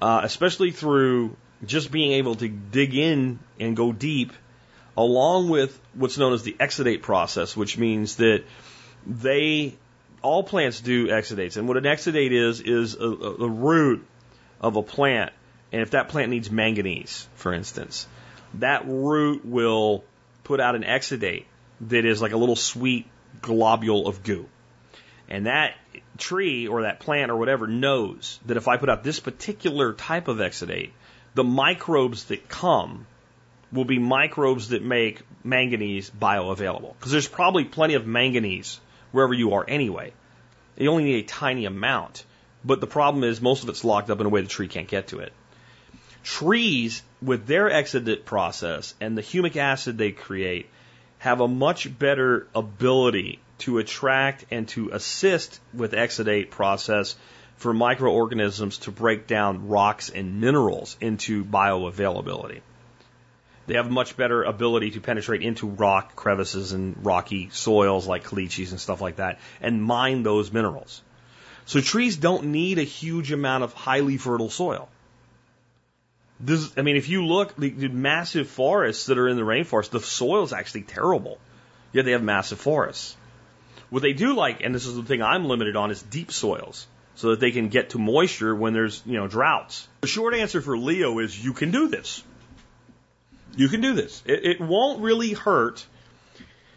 [0.00, 4.32] uh, especially through just being able to dig in and go deep,
[4.96, 8.44] along with what's known as the exudate process, which means that
[9.06, 9.74] they
[10.22, 11.56] all plants do exudates.
[11.56, 14.04] And what an exudate is is a, a, root
[14.60, 15.32] of a plant,
[15.72, 18.06] and if that plant needs manganese, for instance,
[18.54, 20.04] that root will
[20.44, 21.44] put out an exudate
[21.82, 23.06] that is like a little sweet
[23.40, 24.46] globule of goo.
[25.28, 25.74] And that
[26.16, 30.28] tree or that plant or whatever knows that if I put out this particular type
[30.28, 30.90] of exudate,
[31.34, 33.06] the microbes that come
[33.72, 36.94] will be microbes that make manganese bioavailable.
[36.98, 38.80] Because there's probably plenty of manganese
[39.12, 40.12] wherever you are anyway.
[40.76, 42.24] You only need a tiny amount.
[42.64, 44.88] But the problem is most of it's locked up in a way the tree can't
[44.88, 45.32] get to it.
[46.24, 50.68] Trees, with their exudate process and the humic acid they create,
[51.18, 57.16] have a much better ability to attract and to assist with exudate process
[57.56, 62.60] for microorganisms to break down rocks and minerals into bioavailability.
[63.66, 68.70] They have much better ability to penetrate into rock crevices and rocky soils like caliche
[68.70, 71.02] and stuff like that and mine those minerals.
[71.64, 74.88] So trees don't need a huge amount of highly fertile soil.
[76.38, 79.90] This, I mean, if you look, the, the massive forests that are in the rainforest,
[79.90, 81.38] the soil is actually terrible.
[81.92, 83.16] Yet they have massive forests.
[83.90, 86.86] What they do like, and this is the thing I'm limited on, is deep soils
[87.14, 89.88] so that they can get to moisture when there's, you know, droughts.
[90.02, 92.22] The short answer for Leo is you can do this.
[93.56, 94.22] You can do this.
[94.26, 95.84] It, it won't really hurt.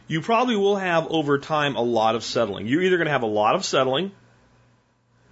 [0.07, 2.68] You probably will have over time a lot of settling.
[2.68, 4.12] You're either going to have a lot of settling,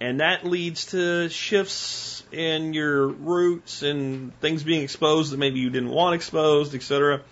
[0.00, 5.70] and that leads to shifts in your roots and things being exposed that maybe you
[5.70, 7.22] didn't want exposed, etc.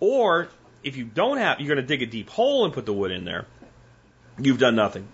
[0.00, 0.48] Or
[0.84, 3.10] if you don't have, you're going to dig a deep hole and put the wood
[3.10, 3.46] in there.
[4.38, 5.08] You've done nothing.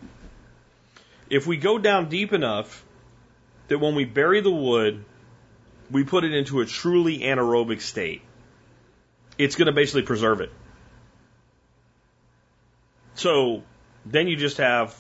[1.31, 2.85] If we go down deep enough
[3.69, 5.05] that when we bury the wood,
[5.91, 8.23] we put it into a truly anaerobic state,
[9.39, 10.51] it's going to basically preserve it.
[13.15, 13.63] So
[14.05, 14.97] then you just have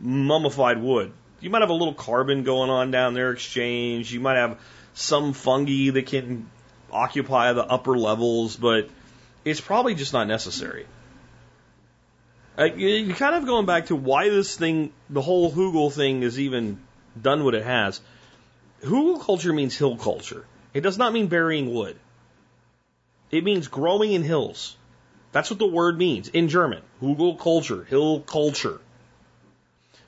[0.00, 1.12] mummified wood.
[1.40, 4.12] You might have a little carbon going on down there exchange.
[4.12, 4.58] You might have
[4.94, 6.48] some fungi that can
[6.90, 8.88] occupy the upper levels, but
[9.44, 10.86] it's probably just not necessary.
[12.58, 16.40] Uh, you kind of going back to why this thing, the whole hugel thing, is
[16.40, 16.80] even
[17.20, 18.00] done what it has.
[18.82, 20.44] Hugel culture means hill culture.
[20.74, 21.96] It does not mean burying wood.
[23.30, 24.76] It means growing in hills.
[25.30, 26.82] That's what the word means in German.
[27.00, 28.80] Hugel culture, hill culture.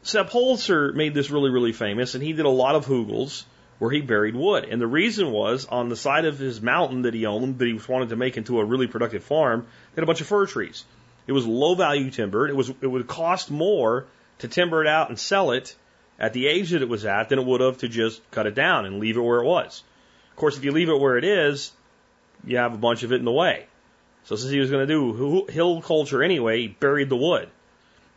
[0.03, 3.45] Sepp Holzer made this really, really famous, and he did a lot of hugels
[3.79, 4.65] where he buried wood.
[4.65, 7.79] And the reason was on the side of his mountain that he owned, that he
[7.89, 10.85] wanted to make into a really productive farm, he had a bunch of fir trees.
[11.27, 12.49] It was low value timber.
[12.49, 14.07] It was it would cost more
[14.39, 15.75] to timber it out and sell it
[16.19, 18.55] at the age that it was at than it would have to just cut it
[18.55, 19.83] down and leave it where it was.
[20.31, 21.73] Of course, if you leave it where it is,
[22.45, 23.67] you have a bunch of it in the way.
[24.25, 27.49] So since he was going to do hill culture anyway, he buried the wood.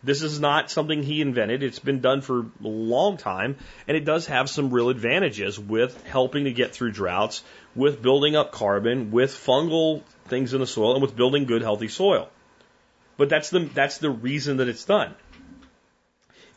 [0.04, 1.64] This is not something he invented.
[1.64, 3.56] It's been done for a long time,
[3.88, 7.42] and it does have some real advantages with helping to get through droughts,
[7.74, 11.88] with building up carbon, with fungal things in the soil, and with building good, healthy
[11.88, 12.30] soil.
[13.24, 15.16] But that's the that's the reason that it's done.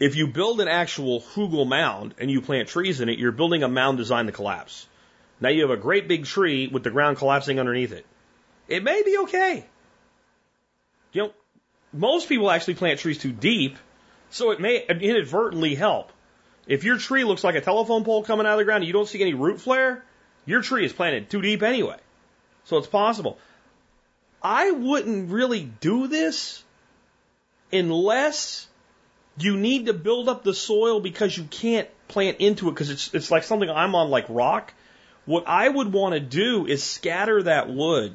[0.01, 3.63] If you build an actual hugel mound and you plant trees in it, you're building
[3.63, 4.89] a mound designed to collapse.
[5.41, 8.05] Now you have a great big tree with the ground collapsing underneath it.
[8.67, 9.65] It may be okay.
[11.13, 11.33] You know,
[11.93, 13.77] most people actually plant trees too deep,
[14.31, 16.11] so it may inadvertently help.
[16.67, 18.93] If your tree looks like a telephone pole coming out of the ground and you
[18.93, 20.03] don't see any root flare,
[20.47, 21.99] your tree is planted too deep anyway.
[22.65, 23.39] So it's possible.
[24.47, 26.63] I wouldn't really do this
[27.73, 28.69] unless
[29.37, 33.13] you need to build up the soil because you can't plant into it because it's
[33.13, 34.73] it's like something I'm on like rock.
[35.25, 38.15] What I would want to do is scatter that wood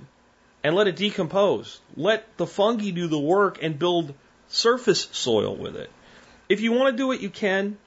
[0.63, 1.81] and let it decompose.
[1.97, 4.13] Let the fungi do the work and build
[4.47, 5.91] surface soil with it.
[6.47, 7.77] If you want to do it, you can.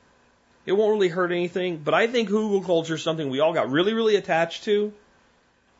[0.67, 1.79] It won't really hurt anything.
[1.79, 4.93] But I think hugel culture is something we all got really, really attached to.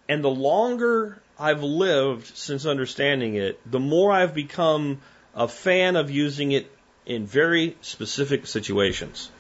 [0.09, 5.01] And the longer I've lived since understanding it, the more I've become
[5.35, 6.71] a fan of using it
[7.07, 9.31] in very specific situations.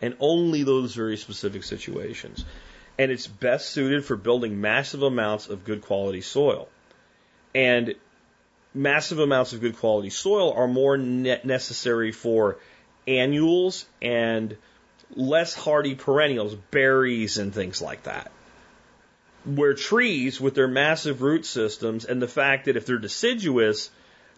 [0.00, 2.44] And only those very specific situations.
[2.98, 6.68] And it's best suited for building massive amounts of good quality soil.
[7.54, 7.94] And
[8.74, 12.58] massive amounts of good quality soil are more necessary for
[13.06, 14.56] annuals and
[15.14, 18.32] less hardy perennials, berries and things like that.
[19.46, 23.90] Where trees, with their massive root systems and the fact that if they're deciduous,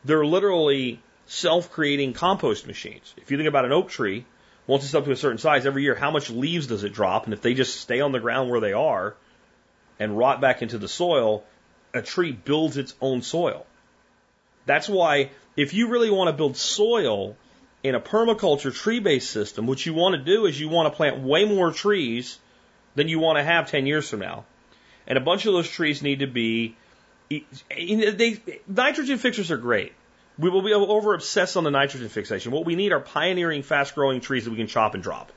[0.05, 3.15] they're literally self creating compost machines.
[3.17, 4.25] If you think about an oak tree,
[4.67, 7.25] once it's up to a certain size, every year, how much leaves does it drop?
[7.25, 9.15] And if they just stay on the ground where they are
[9.99, 11.43] and rot back into the soil,
[11.95, 13.67] a tree builds its own soil.
[14.67, 17.37] That's why if you really want to build soil
[17.83, 20.97] in a permaculture tree based system, what you want to do is you want to
[20.97, 22.39] plant way more trees
[22.95, 24.45] than you want to have 10 years from now.
[25.09, 26.77] And a bunch of those trees need to be,
[27.31, 29.95] they, nitrogen fixers are great.
[30.39, 32.53] We will be over obsessed on the nitrogen fixation.
[32.53, 35.33] What we need are pioneering, fast growing trees that we can chop and drop.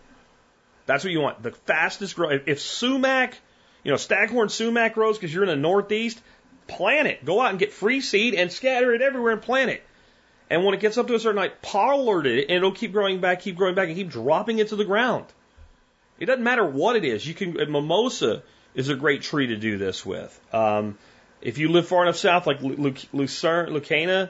[0.86, 1.42] That's what you want.
[1.42, 2.42] The fastest growing.
[2.46, 3.38] If sumac,
[3.84, 6.22] you know, staghorn sumac grows because you're in the Northeast,
[6.68, 7.24] plant it.
[7.24, 9.84] Go out and get free seed and scatter it everywhere and plant it.
[10.50, 13.22] And when it gets up to a certain height, pollard it, and it'll keep growing
[13.22, 15.26] back, keep growing back, and keep dropping it to the ground.
[16.20, 17.26] It doesn't matter what it is.
[17.26, 18.44] You can mimosa
[18.76, 20.40] is a great tree to do this with.
[20.54, 20.98] Um,
[21.42, 24.30] if you live far enough south, like Lucerne, Leucaena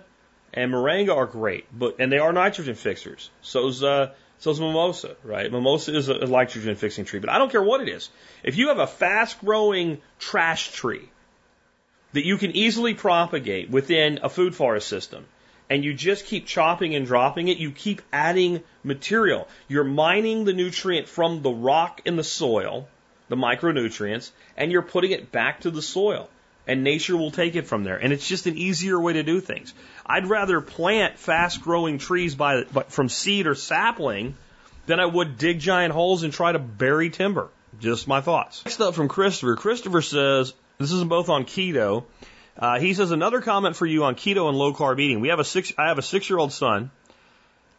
[0.53, 3.29] and Moringa are great, but and they are nitrogen fixers.
[3.41, 5.51] So's uh, so's mimosa, right?
[5.51, 8.09] Mimosa is a nitrogen fixing tree, but I don't care what it is.
[8.43, 11.09] If you have a fast growing trash tree
[12.13, 15.25] that you can easily propagate within a food forest system,
[15.69, 19.47] and you just keep chopping and dropping it, you keep adding material.
[19.69, 22.89] You're mining the nutrient from the rock in the soil,
[23.31, 26.29] the micronutrients, and you're putting it back to the soil
[26.67, 27.97] and nature will take it from there.
[27.97, 29.73] And it's just an easier way to do things.
[30.05, 34.35] I'd rather plant fast growing trees by, from seed or sapling
[34.85, 37.49] than I would dig giant holes and try to bury timber.
[37.79, 38.63] Just my thoughts.
[38.65, 39.55] Next up from Christopher.
[39.55, 42.03] Christopher says, this is both on keto.
[42.57, 45.21] Uh, he says another comment for you on keto and low carb eating.
[45.21, 46.91] We have a six, I have a six year old son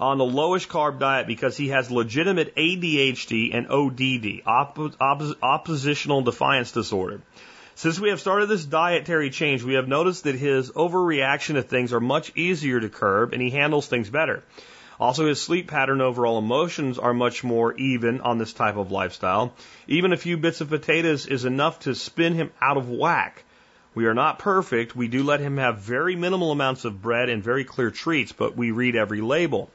[0.01, 4.43] on the lowest carb diet because he has legitimate ADHD and ODD,
[5.43, 7.20] oppositional defiance disorder.
[7.74, 11.93] Since we have started this dietary change, we have noticed that his overreaction to things
[11.93, 14.43] are much easier to curb and he handles things better.
[15.01, 19.55] Also, his sleep pattern overall emotions are much more even on this type of lifestyle.
[19.88, 23.45] Even a few bits of potatoes is enough to spin him out of whack.
[23.95, 24.97] We are not perfect.
[24.97, 28.57] We do let him have very minimal amounts of bread and very clear treats, but
[28.57, 29.70] we read every label.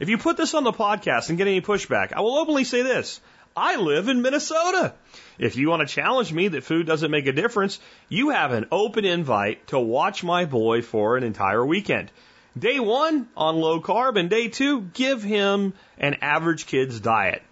[0.00, 2.82] If you put this on the podcast and get any pushback, I will openly say
[2.82, 3.20] this.
[3.56, 4.94] I live in Minnesota.
[5.38, 8.66] If you want to challenge me that food doesn't make a difference, you have an
[8.70, 12.10] open invite to watch my boy for an entire weekend.
[12.56, 17.42] Day one on low carb and day two, give him an average kid's diet.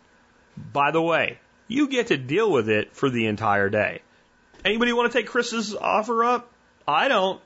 [0.73, 1.39] By the way,
[1.69, 4.01] you get to deal with it for the entire day.
[4.67, 6.53] Anybody want to take Chris's offer up?
[6.87, 7.41] I don't.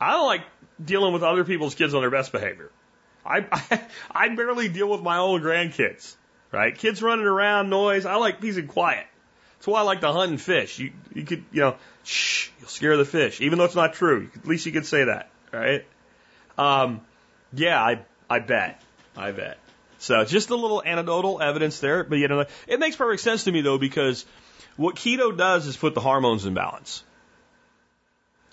[0.00, 0.42] I don't like
[0.82, 2.70] dealing with other people's kids on their best behavior.
[3.26, 3.80] I, I,
[4.10, 6.14] I barely deal with my own grandkids
[6.52, 6.76] right?
[6.76, 8.06] Kids running around, noise.
[8.06, 9.06] I like peace and quiet.
[9.56, 10.78] That's why I like to hunt and fish.
[10.78, 14.30] You, you could, you know, shh, you'll scare the fish, even though it's not true.
[14.36, 15.84] At least you could say that, right?
[16.56, 17.00] Um,
[17.52, 18.80] yeah, I, I bet.
[19.16, 19.58] I bet.
[19.98, 23.52] So just a little anecdotal evidence there, but you know, it makes perfect sense to
[23.52, 24.24] me though because
[24.78, 27.02] what keto does is put the hormones in balance.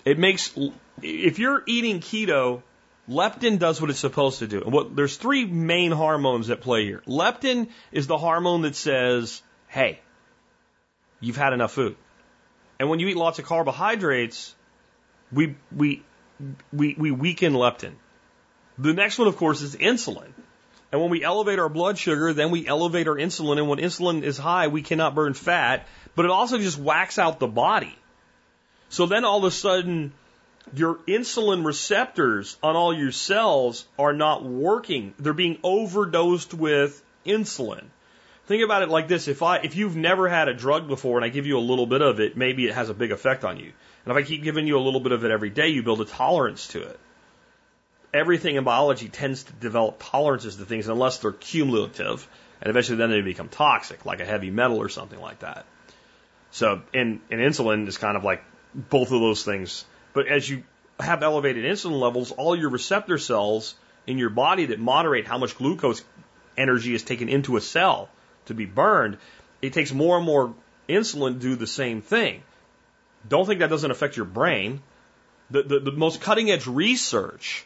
[0.04, 0.56] It makes
[1.02, 2.62] if you're eating keto,
[3.08, 4.60] Leptin does what it's supposed to do.
[4.60, 7.02] And what, there's three main hormones at play here.
[7.06, 10.00] Leptin is the hormone that says, hey,
[11.20, 11.96] you've had enough food.
[12.80, 14.54] And when you eat lots of carbohydrates,
[15.32, 16.02] we, we,
[16.72, 17.92] we, we weaken leptin.
[18.78, 20.32] The next one, of course, is insulin.
[20.92, 23.58] And when we elevate our blood sugar, then we elevate our insulin.
[23.58, 27.40] And when insulin is high, we cannot burn fat, but it also just whacks out
[27.40, 27.96] the body.
[28.88, 30.12] So then all of a sudden,
[30.74, 35.14] your insulin receptors on all your cells are not working.
[35.18, 37.84] They're being overdosed with insulin.
[38.46, 39.26] Think about it like this.
[39.26, 41.86] If I, if you've never had a drug before and I give you a little
[41.86, 43.72] bit of it, maybe it has a big effect on you.
[44.04, 46.00] And if I keep giving you a little bit of it every day, you build
[46.00, 47.00] a tolerance to it.
[48.16, 52.26] Everything in biology tends to develop tolerances to things unless they're cumulative.
[52.60, 55.66] And eventually then they become toxic, like a heavy metal or something like that.
[56.50, 58.42] So, and, and insulin is kind of like
[58.74, 59.84] both of those things
[60.16, 60.64] but as you
[60.98, 63.74] have elevated insulin levels, all your receptor cells
[64.06, 66.02] in your body that moderate how much glucose
[66.56, 68.08] energy is taken into a cell
[68.46, 69.18] to be burned,
[69.60, 70.54] it takes more and more
[70.88, 72.42] insulin to do the same thing.
[73.28, 74.80] Don't think that doesn't affect your brain.
[75.50, 77.65] The, the, the most cutting edge research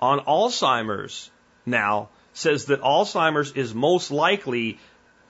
[0.00, 1.30] on Alzheimer's
[1.66, 4.78] now says that Alzheimer's is most likely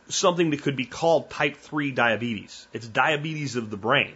[0.08, 2.66] something that could be called type 3 diabetes.
[2.72, 4.14] It's diabetes of the brain.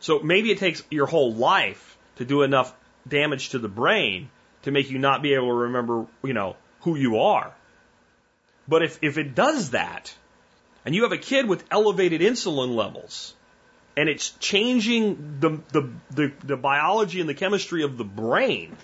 [0.00, 2.74] So maybe it takes your whole life to do enough
[3.06, 4.30] damage to the brain
[4.62, 7.52] to make you not be able to remember, you know, who you are.
[8.68, 10.14] But if, if it does that,
[10.84, 13.34] and you have a kid with elevated insulin levels,
[13.96, 18.76] and it's changing the, the, the, the biology and the chemistry of the brain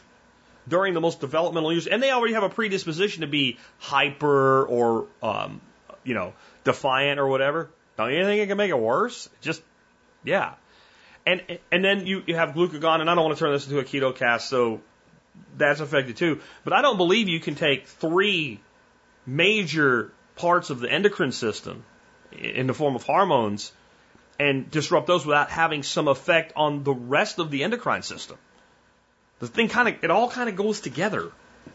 [0.68, 5.06] during the most developmental years, and they already have a predisposition to be hyper or,
[5.22, 5.60] um,
[6.04, 6.32] you know,
[6.64, 9.28] defiant or whatever, don't you think it can make it worse?
[9.40, 9.62] Just,
[10.24, 10.54] yeah.
[11.26, 13.78] and and then you, you have glucagon, and I don't want to turn this into
[13.78, 14.80] a keto cast, so
[15.56, 16.40] that's affected too.
[16.64, 18.60] But I don't believe you can take three
[19.26, 21.84] major parts of the endocrine system
[22.32, 23.72] in the form of hormones
[24.38, 28.36] and disrupt those without having some effect on the rest of the endocrine system.
[29.38, 31.30] The thing kind of, it all kind of goes together.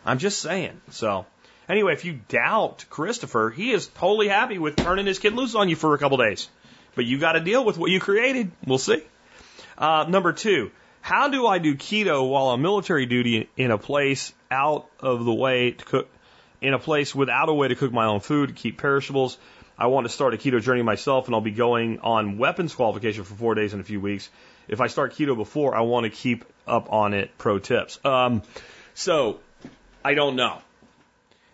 [0.05, 0.82] I'm just saying.
[0.89, 1.26] So,
[1.70, 5.70] anyway, if you doubt Christopher, he is totally happy with turning his kid loose on
[5.70, 6.49] you for a couple days.
[6.95, 8.51] But you got to deal with what you created.
[8.66, 9.03] We'll see.
[9.78, 14.34] Uh, number two, how do I do keto while on military duty in a place
[14.49, 16.09] out of the way to cook,
[16.62, 19.38] in a place without a way to cook my own food, keep perishables?
[19.78, 23.24] I want to start a keto journey myself, and I'll be going on weapons qualification
[23.24, 24.30] for four days in a few weeks.
[24.72, 27.38] If I start keto before, I want to keep up on it.
[27.38, 27.99] Pro tips.
[28.03, 28.41] Um,
[28.95, 29.39] so,
[30.03, 30.59] I don't know.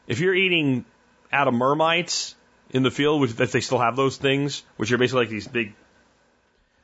[0.08, 0.86] If you're eating
[1.34, 2.36] out of mermites
[2.70, 5.48] in the field, which if they still have those things, which are basically like these
[5.48, 5.74] big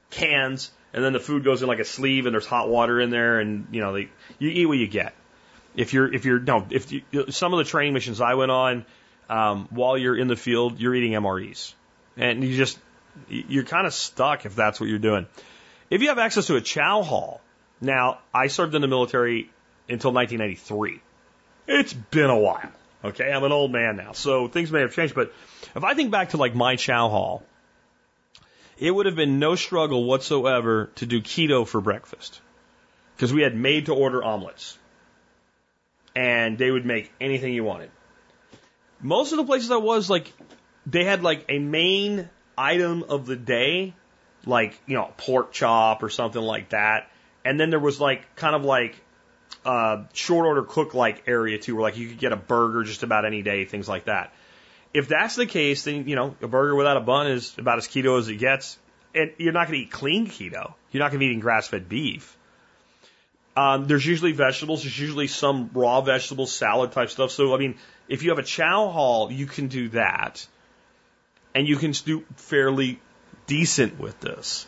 [0.10, 3.12] cans, and then the food goes in like a sleeve, and there's hot water in
[3.12, 4.10] there, and you know, they,
[4.40, 5.14] you eat what you get.
[5.76, 8.86] If you're, if you're, no, if you, some of the training missions I went on,
[9.30, 11.74] um, while you're in the field, you're eating MREs.
[12.18, 12.78] And you just,
[13.28, 15.28] you're kind of stuck if that's what you're doing.
[15.94, 17.39] If you have access to a chow hall,
[17.80, 19.52] now I served in the military
[19.88, 21.00] until 1993.
[21.68, 22.72] It's been a while.
[23.06, 25.14] Okay, I'm an old man now, so things may have changed.
[25.14, 25.32] But
[25.76, 27.44] if I think back to like my chow hall,
[28.80, 32.41] it would have been no struggle whatsoever to do keto for breakfast
[33.16, 34.78] because we had made to order omelets,
[36.16, 37.91] and they would make anything you wanted
[39.04, 40.32] most of the places I was, like,
[40.86, 43.94] they had like a main item of the day,
[44.46, 47.10] like, you know, pork chop or something like that.
[47.46, 48.96] And then there was like, kind of like,
[49.66, 53.04] uh, short order cook like area too, where like you could get a burger just
[53.04, 54.34] about any day, things like that.
[54.94, 57.88] If that's the case, then, you know, a burger without a bun is about as
[57.88, 58.78] keto as it gets.
[59.16, 60.74] And you're not going to eat clean keto.
[60.91, 62.38] You're not going to be eating grass fed beef.
[63.56, 64.84] Um, there's usually vegetables.
[64.84, 67.32] There's usually some raw vegetables, salad type stuff.
[67.32, 67.76] So, I mean,
[68.08, 70.46] if you have a chow hall, you can do that.
[71.56, 73.00] And you can do fairly
[73.48, 74.68] decent with this.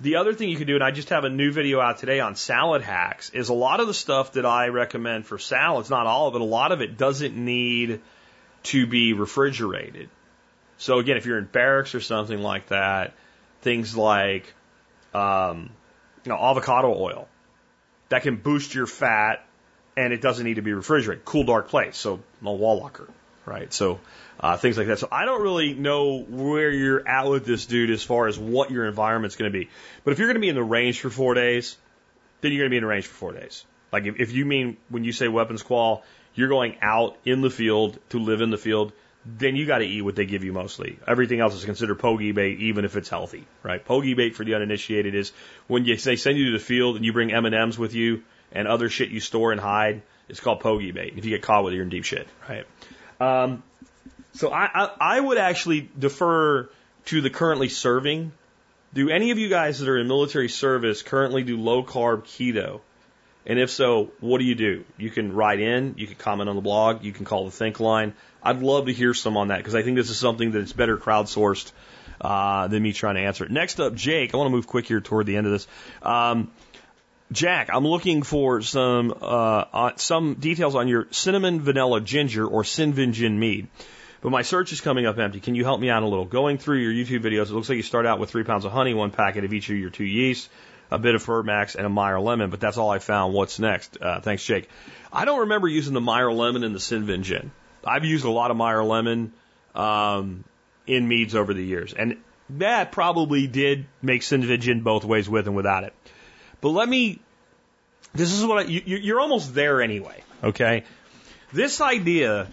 [0.00, 2.20] The other thing you can do, and I just have a new video out today
[2.20, 6.06] on salad hacks, is a lot of the stuff that I recommend for salads, not
[6.06, 8.00] all of it, a lot of it doesn't need
[8.64, 10.08] to be refrigerated.
[10.78, 13.14] So again, if you're in barracks or something like that,
[13.62, 14.52] things like
[15.14, 15.70] um,
[16.24, 17.28] you know, avocado oil
[18.08, 19.46] that can boost your fat
[19.96, 21.24] and it doesn't need to be refrigerated.
[21.24, 21.96] Cool, dark place.
[21.96, 23.08] So no wall locker,
[23.46, 23.72] right?
[23.72, 24.00] So
[24.40, 24.98] uh, things like that.
[24.98, 28.70] So I don't really know where you're at with this dude as far as what
[28.70, 29.68] your environment's going to be.
[30.04, 31.76] But if you're going to be in the range for four days,
[32.40, 33.64] then you're going to be in the range for four days.
[33.92, 36.02] Like if, if you mean when you say weapons qual,
[36.34, 38.92] you're going out in the field to live in the field,
[39.24, 40.98] then you got to eat what they give you mostly.
[41.06, 43.82] Everything else is considered pogey bait, even if it's healthy, right?
[43.82, 45.32] Pogey bait for the uninitiated is
[45.66, 47.94] when you they send you to the field and you bring M and M's with
[47.94, 48.22] you
[48.52, 50.02] and other shit you store and hide.
[50.28, 51.14] It's called pogey bait.
[51.16, 52.66] If you get caught with it, you're in deep shit, right?
[53.20, 53.62] Um,
[54.32, 56.68] so I, I, I would actually defer
[57.06, 58.32] to the currently serving.
[58.92, 62.80] Do any of you guys that are in military service currently do low carb keto?
[63.46, 64.84] And if so, what do you do?
[64.96, 67.78] You can write in, you can comment on the blog, you can call the Think
[67.78, 68.14] line.
[68.42, 70.96] I'd love to hear some on that because I think this is something that's better
[70.96, 71.72] crowdsourced
[72.20, 73.50] uh, than me trying to answer it.
[73.50, 74.32] Next up, Jake.
[74.32, 75.66] I want to move quick here toward the end of this.
[76.02, 76.50] Um,
[77.34, 83.36] Jack, I'm looking for some uh, some details on your cinnamon vanilla ginger or Sinvin
[83.36, 83.66] mead.
[84.22, 85.40] But my search is coming up empty.
[85.40, 86.24] Can you help me out a little?
[86.24, 88.70] Going through your YouTube videos, it looks like you start out with three pounds of
[88.70, 90.48] honey, one packet of each of your two yeasts,
[90.92, 92.50] a bit of Fermax, and a Meyer lemon.
[92.50, 93.34] But that's all I found.
[93.34, 93.98] What's next?
[94.00, 94.68] Uh, thanks, Jake.
[95.12, 97.50] I don't remember using the Meyer lemon and the Sinvin gin.
[97.84, 99.32] I've used a lot of Meyer lemon
[99.74, 100.44] um,
[100.86, 102.16] in meads over the years, and
[102.50, 105.92] that probably did make Sinvin gin both ways with and without it.
[106.60, 107.20] But let me,
[108.14, 110.84] this is what I, you, you're almost there anyway, okay?
[111.52, 112.48] This idea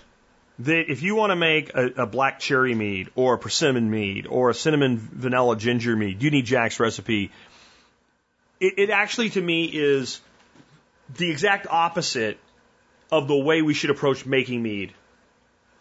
[0.60, 4.28] that if you want to make a, a, black cherry mead or a persimmon mead
[4.28, 7.32] or a cinnamon vanilla ginger mead, you need Jack's recipe.
[8.60, 10.20] It, it actually, to me, is
[11.18, 12.38] the exact opposite
[13.12, 14.94] of the way we should approach making mead.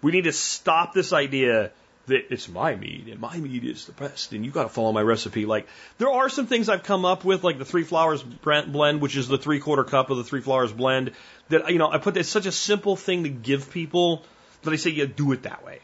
[0.02, 1.72] We need to stop this idea
[2.06, 4.92] that it's my meat and my meat is the best and you got to follow
[4.92, 5.46] my recipe.
[5.46, 9.16] Like there are some things I've come up with, like the three flowers blend, which
[9.16, 11.12] is the three quarter cup of the three flowers blend.
[11.48, 14.24] That you know I put it's such a simple thing to give people
[14.62, 15.80] that I say yeah do it that way.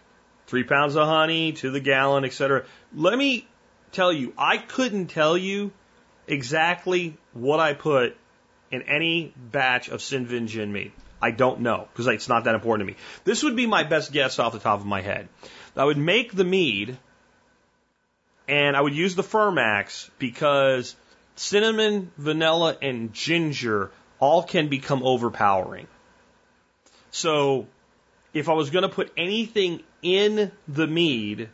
[0.47, 2.65] Three pounds of honey to the gallon, etc.
[2.95, 3.47] Let me
[3.93, 5.73] tell you, I couldn't tell you
[6.27, 8.17] exactly what I put
[8.71, 10.93] in any batch of Sinvin gin meat.
[11.21, 12.99] I don't know because it's not that important to me.
[13.25, 15.29] This would be my best guess off the top of my head.
[15.77, 16.97] I would make the mead
[18.49, 20.97] and I would use the Fermax because
[21.35, 25.87] cinnamon, vanilla, and ginger all can become overpowering.
[27.11, 27.67] So
[28.33, 31.49] if I was going to put anything in the mead,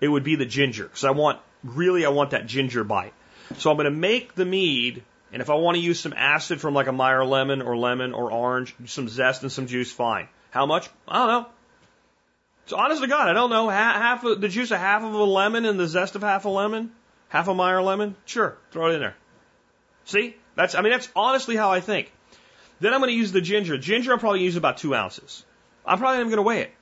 [0.00, 3.12] it would be the ginger because I want really I want that ginger bite.
[3.58, 5.02] So I'm going to make the mead,
[5.32, 8.12] and if I want to use some acid from like a Meyer lemon or lemon
[8.12, 10.28] or orange, some zest and some juice, fine.
[10.50, 10.88] How much?
[11.06, 11.48] I don't know.
[12.66, 13.68] So honest to God, I don't know.
[13.68, 16.48] Half, of the juice of half of a lemon and the zest of half a
[16.48, 16.92] lemon,
[17.28, 18.14] half a Meyer lemon.
[18.24, 19.16] Sure, throw it in there.
[20.04, 22.12] See, that's I mean that's honestly how I think.
[22.80, 23.78] Then I'm going to use the ginger.
[23.78, 25.44] Ginger, I'm probably use about two ounces.
[25.86, 26.74] I'm probably not going to weigh it.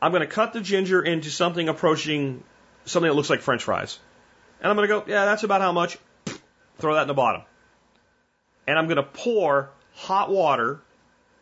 [0.00, 2.42] I'm going to cut the ginger into something approaching
[2.84, 3.98] something that looks like French fries.
[4.60, 5.98] And I'm going to go, yeah, that's about how much.
[6.78, 7.42] Throw that in the bottom.
[8.66, 10.80] And I'm going to pour hot water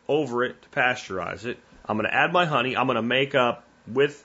[0.07, 1.57] over it to pasteurize it.
[1.85, 2.77] I'm going to add my honey.
[2.77, 4.23] I'm going to make up with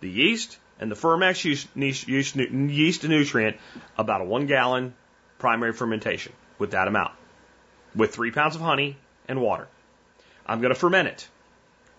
[0.00, 3.56] the yeast and the Fermax yeast, nutrient
[3.96, 4.94] about a one gallon
[5.38, 7.12] primary fermentation with that amount,
[7.94, 8.96] with three pounds of honey
[9.26, 9.68] and water.
[10.46, 11.28] I'm going to ferment it.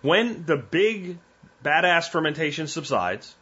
[0.02, 1.20] When the big
[1.64, 3.36] badass fermentation subsides,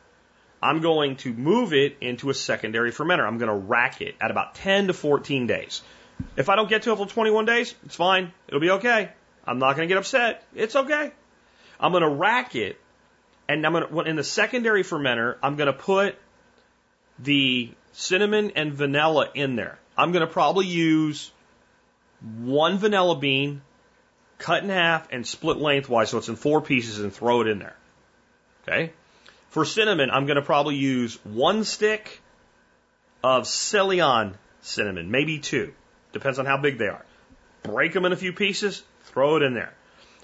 [0.62, 3.26] I'm going to move it into a secondary fermenter.
[3.26, 5.84] I'm going to rack it at about 10 to 14 days.
[6.36, 8.34] If I don't get to it for 21 days, it's fine.
[8.48, 9.12] It'll be okay.
[9.48, 10.44] I'm not going to get upset.
[10.54, 11.12] It's okay.
[11.80, 12.80] I'm going to rack it,
[13.48, 16.16] and I'm going to, in the secondary fermenter, I'm going to put
[17.20, 19.80] the cinnamon and vanilla in there.
[19.98, 21.32] I'm going to probably use
[22.22, 23.62] one vanilla bean,
[24.38, 27.60] cut in half and split lengthwise so it's in four pieces and throw it in
[27.60, 27.76] there.
[28.64, 28.92] Okay?
[29.50, 32.22] For cinnamon, I'm going to probably use one stick
[33.24, 35.74] of Ceylon cinnamon, maybe two.
[36.12, 37.06] Depends on how big they are.
[37.64, 38.84] Break them in a few pieces,
[39.18, 39.74] throw it in there.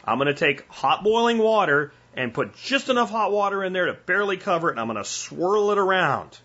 [0.06, 3.88] I'm going to take hot boiling water and put just enough hot water in there
[3.88, 6.38] to barely cover it, and I'm going to swirl it around.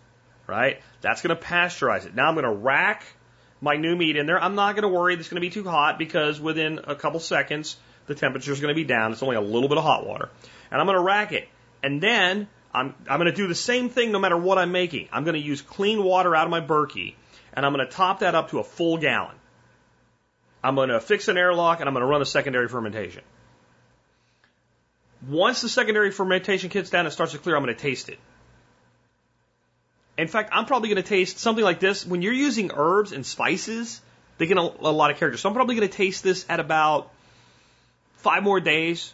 [0.46, 0.80] Right?
[1.03, 2.14] That's going to pasteurize it.
[2.14, 3.05] Now I'm going to rack
[3.61, 4.42] my new meat in there.
[4.42, 7.20] I'm not going to worry it's going to be too hot because within a couple
[7.20, 7.76] seconds
[8.07, 9.12] the temperature is going to be down.
[9.12, 10.30] It's only a little bit of hot water.
[10.70, 11.49] And I'm going to rack it.
[11.82, 15.11] And then I'm, I'm going to do the same thing no matter what I'm making.
[15.12, 17.14] I'm going to use clean water out of my Berkey
[17.53, 19.36] and I'm going to top that up to a full gallon.
[20.62, 23.22] I'm going to fix an airlock and I'm going to run a secondary fermentation.
[25.26, 28.18] Once the secondary fermentation kits down and starts to clear, I'm going to taste it.
[30.16, 32.04] In fact, I'm probably going to taste something like this.
[32.04, 34.00] When you're using herbs and spices,
[34.38, 35.38] they get a, a lot of character.
[35.38, 37.12] So I'm probably going to taste this at about
[38.16, 39.12] five more days.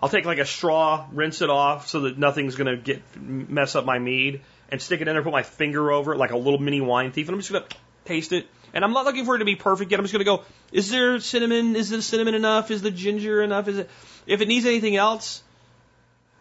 [0.00, 3.76] I'll take like a straw, rinse it off so that nothing's going to get mess
[3.76, 4.40] up my mead,
[4.70, 7.12] and stick it in there, put my finger over it like a little mini wine
[7.12, 8.48] thief, and I'm just going to taste it.
[8.72, 9.98] And I'm not looking for it to be perfect yet.
[9.98, 11.76] I'm just going to go, is there cinnamon?
[11.76, 12.70] Is the cinnamon enough?
[12.70, 13.68] Is the ginger enough?
[13.68, 13.90] Is it?
[14.26, 15.42] If it needs anything else,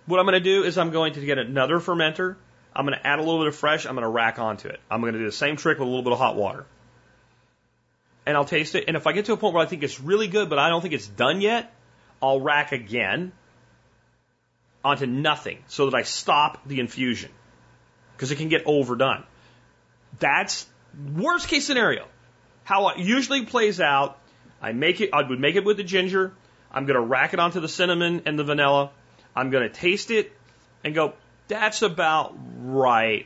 [0.06, 2.36] what I'm going to do is I'm going to get another fermenter
[2.76, 3.86] I'm going to add a little bit of fresh.
[3.86, 4.80] I'm going to rack onto it.
[4.90, 6.66] I'm going to do the same trick with a little bit of hot water.
[8.26, 8.86] And I'll taste it.
[8.88, 10.70] And if I get to a point where I think it's really good, but I
[10.70, 11.74] don't think it's done yet,
[12.22, 13.32] I'll rack again
[14.84, 17.32] onto nothing so that I stop the infusion
[18.16, 19.24] because it can get overdone.
[20.20, 20.68] That's
[21.16, 22.06] worst case scenario.
[22.70, 24.20] How it usually plays out,
[24.62, 26.34] I make it, I would make it with the ginger.
[26.72, 28.92] I'm going to rack it onto the cinnamon and the vanilla.
[29.36, 30.32] I'm going to taste it
[30.84, 31.16] and go,
[31.48, 33.26] that's about right.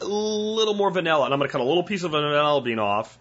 [0.00, 2.80] A little more vanilla, and I'm going to cut a little piece of vanilla bean
[2.80, 3.16] off.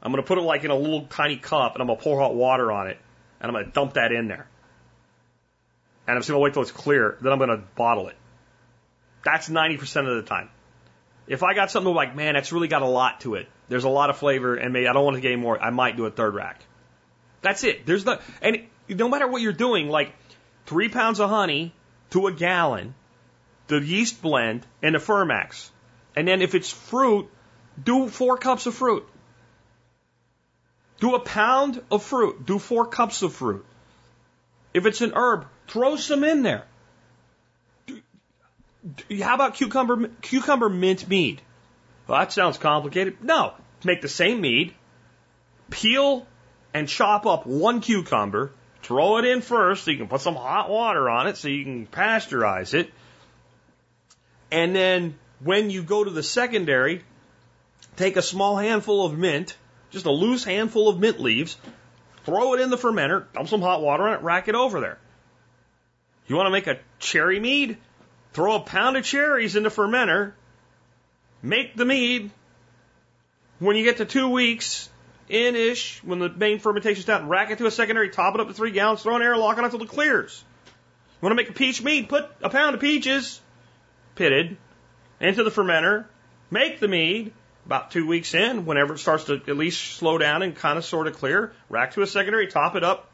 [0.00, 2.04] I'm going to put it like in a little tiny cup, and I'm going to
[2.04, 2.98] pour hot water on it,
[3.40, 4.46] and I'm going to dump that in there.
[6.06, 7.18] And I'm just going to wait till it's clear.
[7.20, 8.16] Then I'm going to bottle it.
[9.24, 10.50] That's 90% of the time.
[11.26, 13.48] If I got something like, man, that's really got a lot to it.
[13.72, 15.58] There's a lot of flavor, and maybe I don't want to get any more.
[15.58, 16.60] I might do a third rack.
[17.40, 17.86] That's it.
[17.86, 18.58] There's no, and
[18.90, 20.12] no matter what you're doing, like
[20.66, 21.72] three pounds of honey
[22.10, 22.94] to a gallon,
[23.68, 25.70] the yeast blend, and the Fermax.
[26.14, 27.30] And then if it's fruit,
[27.82, 29.08] do four cups of fruit.
[31.00, 32.44] Do a pound of fruit.
[32.44, 33.64] Do four cups of fruit.
[34.74, 36.66] If it's an herb, throw some in there.
[39.22, 41.40] How about cucumber cucumber mint mead?
[42.06, 43.24] Well, that sounds complicated.
[43.24, 43.54] No,
[43.84, 44.74] make the same mead,
[45.70, 46.26] peel
[46.74, 48.52] and chop up one cucumber,
[48.82, 51.62] Throw it in first so you can put some hot water on it so you
[51.62, 52.92] can pasteurize it.
[54.50, 57.04] And then when you go to the secondary,
[57.96, 59.56] take a small handful of mint,
[59.90, 61.56] just a loose handful of mint leaves,
[62.24, 64.98] throw it in the fermenter, dump some hot water on it, rack it over there.
[66.26, 67.78] You want to make a cherry mead?
[68.32, 70.32] Throw a pound of cherries in the fermenter,
[71.40, 72.30] make the mead.
[73.62, 74.90] When you get to two weeks,
[75.28, 77.28] in ish when the main fermentation's down.
[77.28, 79.64] Rack it to a secondary, top it up to three gallons, throw an airlock on
[79.64, 80.44] it until it clears.
[80.66, 82.08] You want to make a peach mead?
[82.08, 83.40] Put a pound of peaches,
[84.16, 84.56] pitted,
[85.20, 86.06] into the fermenter,
[86.50, 87.32] make the mead,
[87.64, 90.84] about two weeks in, whenever it starts to at least slow down and kind of
[90.84, 93.08] sort of clear, rack to a secondary, top it up.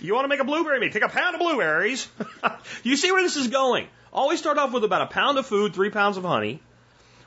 [0.00, 0.92] You want to make a blueberry mead?
[0.92, 2.08] Take a pound of blueberries.
[2.82, 3.86] you see where this is going.
[4.12, 6.60] Always start off with about a pound of food, three pounds of honey.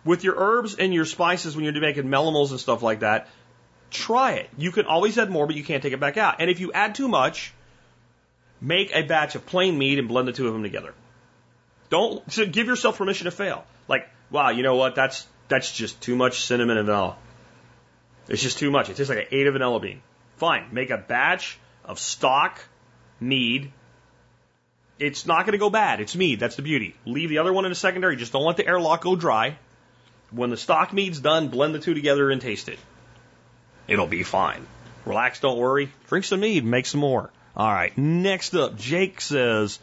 [0.04, 3.28] With your herbs and your spices when you're making melomels and stuff like that,
[3.92, 4.50] try it.
[4.58, 6.38] You can always add more, but you can't take it back out.
[6.40, 7.54] And if you add too much,
[8.60, 10.94] make a batch of plain meat and blend the two of them together.
[11.90, 13.66] Don't so give yourself permission to fail.
[13.88, 14.96] Like, wow, you know what?
[14.96, 17.18] That's that's just too much cinnamon and vanilla.
[18.30, 18.90] It's just too much.
[18.90, 20.02] It tastes like I ate a vanilla bean.
[20.38, 22.64] Fine, make a batch of stock
[23.20, 23.72] mead.
[24.98, 26.00] It's not going to go bad.
[26.00, 26.40] It's mead.
[26.40, 26.96] That's the beauty.
[27.06, 28.16] Leave the other one in a secondary.
[28.16, 29.58] Just don't let the airlock go dry.
[30.32, 32.80] When the stock mead's done, blend the two together and taste it.
[33.88, 34.66] It'll be fine.
[35.06, 35.92] Relax, don't worry.
[36.08, 37.32] Drink some mead, make some more.
[37.56, 39.80] All right, next up, Jake says,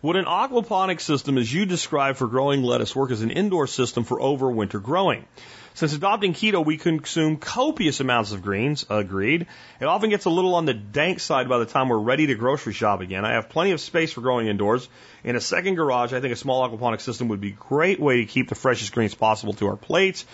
[0.00, 4.04] would an aquaponic system as you described for growing lettuce work as an indoor system
[4.04, 5.26] for overwinter growing?
[5.74, 8.84] Since adopting keto, we consume copious amounts of greens.
[8.90, 9.46] Agreed.
[9.80, 12.34] It often gets a little on the dank side by the time we're ready to
[12.34, 13.24] grocery shop again.
[13.24, 14.88] I have plenty of space for growing indoors.
[15.24, 18.18] In a second garage, I think a small aquaponic system would be a great way
[18.18, 20.26] to keep the freshest greens possible to our plates.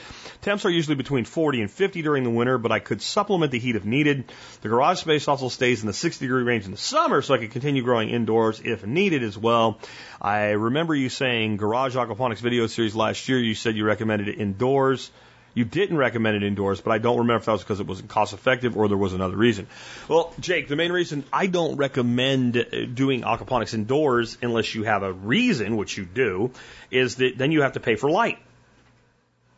[0.43, 3.61] Temps are usually between 40 and 50 during the winter, but I could supplement the
[3.61, 4.33] heat if needed.
[4.63, 7.39] The garage space also stays in the 60 degree range in the summer, so I
[7.39, 9.79] could continue growing indoors if needed as well.
[10.21, 13.39] I remember you saying garage aquaponics video series last year.
[13.39, 15.13] You said you recommended it indoors.
[15.55, 18.09] You didn't recommend it indoors, but I don't remember if that was because it wasn't
[18.09, 19.67] cost effective or there was another reason.
[20.07, 25.03] Well, Jake, the main reason I don't recommend uh, doing aquaponics indoors unless you have
[25.03, 26.53] a reason, which you do,
[26.91, 28.39] is that then you have to pay for light.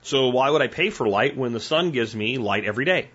[0.03, 3.11] So why would I pay for light when the sun gives me light every day?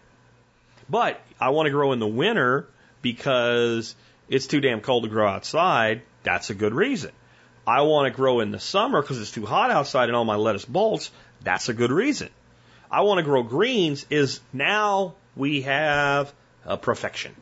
[0.87, 2.67] But I want to grow in the winter
[3.01, 3.95] because
[4.29, 6.03] it's too damn cold to grow outside.
[6.23, 7.11] That's a good reason.
[7.67, 10.35] I want to grow in the summer because it's too hot outside and all my
[10.35, 11.09] lettuce bolts.
[11.41, 12.29] That's a good reason.
[12.95, 16.33] I want to grow greens is now we have
[16.63, 17.35] a perfection.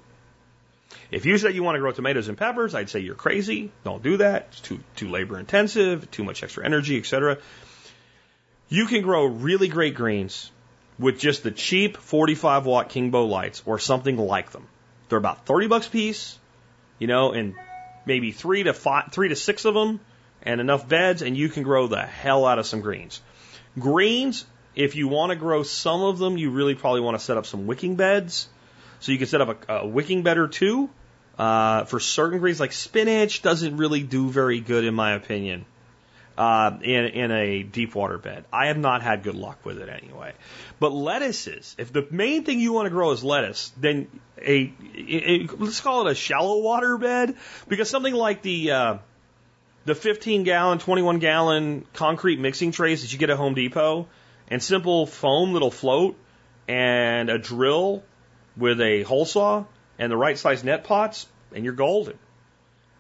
[1.11, 3.71] If you said you want to grow tomatoes and peppers, I'd say you're crazy.
[3.83, 4.47] Don't do that.
[4.49, 7.37] It's too too labor intensive, too much extra energy, etc.
[8.67, 10.49] You can grow really great greens
[10.97, 14.65] with just the cheap 45 watt Kingbo lights or something like them.
[15.09, 16.35] They're about 30 bucks a piece,
[16.97, 17.53] you know, and
[18.07, 19.99] maybe three to five, three to six of them
[20.41, 23.21] and enough beds and you can grow the hell out of some greens.
[23.77, 24.45] Greens,
[24.75, 27.45] if you want to grow some of them, you really probably want to set up
[27.45, 28.47] some wicking beds.
[28.99, 30.89] So you can set up a, a wicking bed or two.
[31.37, 35.65] Uh, for certain greens, like spinach, doesn't really do very good in my opinion.
[36.35, 39.87] Uh, in in a deep water bed, I have not had good luck with it
[39.87, 40.33] anyway.
[40.79, 44.07] But lettuces, if the main thing you want to grow is lettuce, then
[44.39, 47.35] a, a, a let's call it a shallow water bed
[47.67, 48.97] because something like the uh,
[49.85, 54.07] the 15 gallon, 21 gallon concrete mixing trays that you get at Home Depot
[54.53, 56.15] and simple foam that'll float
[56.67, 58.03] and a drill
[58.55, 59.65] with a hole saw
[59.97, 61.25] and the right size net pots
[61.55, 62.19] and you're golden.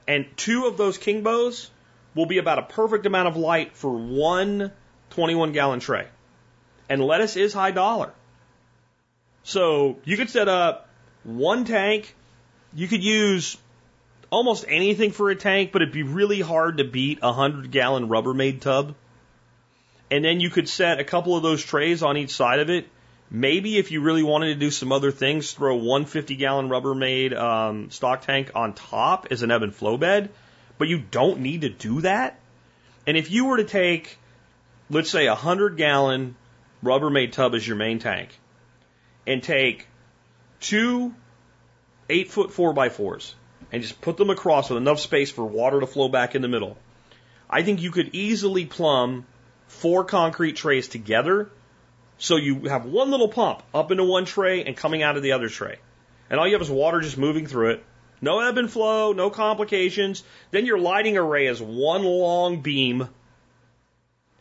[0.07, 1.69] And two of those Kingbos
[2.15, 4.71] will be about a perfect amount of light for one
[5.11, 6.07] 21 gallon tray.
[6.89, 8.11] And lettuce is high dollar.
[9.43, 10.89] So you could set up
[11.23, 12.15] one tank.
[12.73, 13.57] You could use
[14.31, 18.09] almost anything for a tank, but it'd be really hard to beat a 100 gallon
[18.09, 18.95] Rubbermaid tub.
[20.13, 22.87] And then you could set a couple of those trays on each side of it.
[23.31, 27.35] Maybe if you really wanted to do some other things, throw one 50 gallon Rubbermaid
[27.35, 30.29] um, stock tank on top as an ebb and flow bed.
[30.77, 32.39] But you don't need to do that.
[33.07, 34.19] And if you were to take,
[34.91, 36.35] let's say, a 100 gallon
[36.83, 38.37] Rubbermaid tub as your main tank
[39.25, 39.87] and take
[40.59, 41.11] two
[42.07, 43.33] eight foot four by fours
[43.71, 46.47] and just put them across with enough space for water to flow back in the
[46.47, 46.77] middle,
[47.49, 49.25] I think you could easily plumb
[49.73, 51.49] four concrete trays together.
[52.17, 55.33] So you have one little pump up into one tray and coming out of the
[55.33, 55.77] other tray.
[56.29, 57.83] And all you have is water just moving through it.
[58.21, 60.23] No ebb and flow, no complications.
[60.51, 63.09] Then your lighting array is one long beam.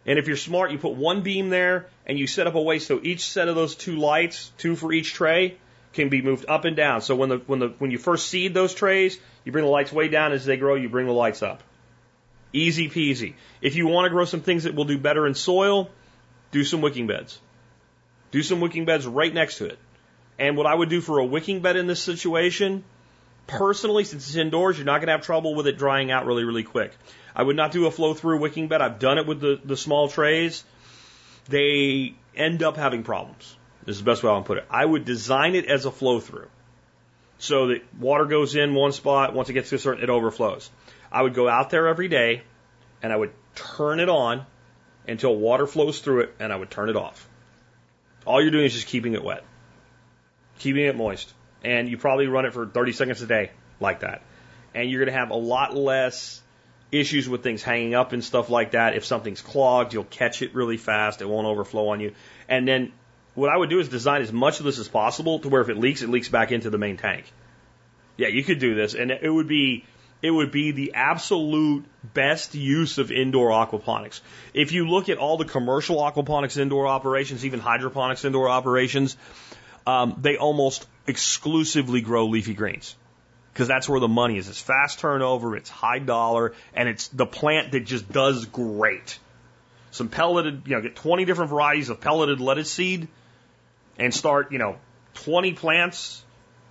[0.07, 2.78] And if you're smart, you put one beam there and you set up a way
[2.78, 5.57] so each set of those two lights, two for each tray,
[5.93, 7.01] can be moved up and down.
[7.01, 9.93] So when the when the when you first seed those trays, you bring the lights
[9.93, 11.62] way down as they grow, you bring the lights up.
[12.53, 13.35] Easy peasy.
[13.61, 15.91] If you want to grow some things that will do better in soil,
[16.51, 17.41] do some wicking beds.
[18.31, 19.79] Do some wicking beds right next to it.
[20.39, 22.85] And what I would do for a wicking bed in this situation,
[23.47, 26.45] personally, since it's indoors, you're not going to have trouble with it drying out really,
[26.45, 26.93] really quick.
[27.35, 28.83] I would not do a flow through wicking bed.
[28.83, 30.65] I've done it with the, the small trays.
[31.49, 33.57] They end up having problems.
[33.85, 34.67] This is the best way I can put it.
[34.71, 36.49] I would design it as a flow through.
[37.39, 40.71] So that water goes in one spot, once it gets to a certain, it overflows.
[41.13, 42.43] I would go out there every day
[43.03, 44.47] and I would turn it on
[45.07, 47.29] until water flows through it and I would turn it off.
[48.25, 49.45] All you're doing is just keeping it wet,
[50.59, 51.33] keeping it moist.
[51.63, 54.23] And you probably run it for 30 seconds a day like that.
[54.75, 56.41] And you're going to have a lot less
[56.91, 58.97] issues with things hanging up and stuff like that.
[58.97, 61.21] If something's clogged, you'll catch it really fast.
[61.21, 62.15] It won't overflow on you.
[62.49, 62.93] And then
[63.35, 65.69] what I would do is design as much of this as possible to where if
[65.69, 67.31] it leaks, it leaks back into the main tank.
[68.17, 69.85] Yeah, you could do this, and it would be
[70.23, 74.20] it would be the absolute best use of indoor aquaponics.
[74.55, 79.16] If you look at all the commercial aquaponics indoor operations, even hydroponics indoor operations,
[79.85, 82.95] um, they almost exclusively grow leafy greens
[83.53, 84.49] because that's where the money is.
[84.49, 89.18] It's fast turnover, it's high dollar, and it's the plant that just does great.
[89.91, 93.09] Some pelleted, you know, get 20 different varieties of pelleted lettuce seed
[93.99, 94.77] and start, you know,
[95.14, 96.25] 20 plants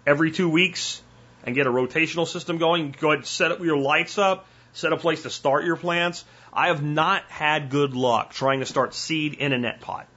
[0.07, 1.01] every two weeks
[1.43, 2.95] and get a rotational system going.
[2.99, 6.23] Go ahead set up your lights up, set a place to start your plants.
[6.53, 10.07] I have not had good luck trying to start seed in a net pot.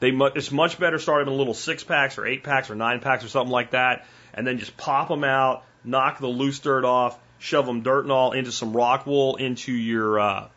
[0.00, 3.00] They mu- it's much better starting in little six packs or eight packs or nine
[3.00, 6.84] packs or something like that, and then just pop them out, knock the loose dirt
[6.84, 10.48] off, shove them dirt and all into some rock wool into your uh,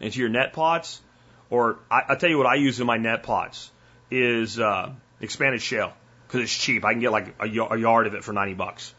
[0.00, 1.00] into your net pots.
[1.48, 3.70] Or I, I tell you what I use in my net pots
[4.10, 5.92] is uh, expanded shale
[6.26, 6.84] because it's cheap.
[6.84, 8.92] I can get like a, y- a yard of it for 90 bucks.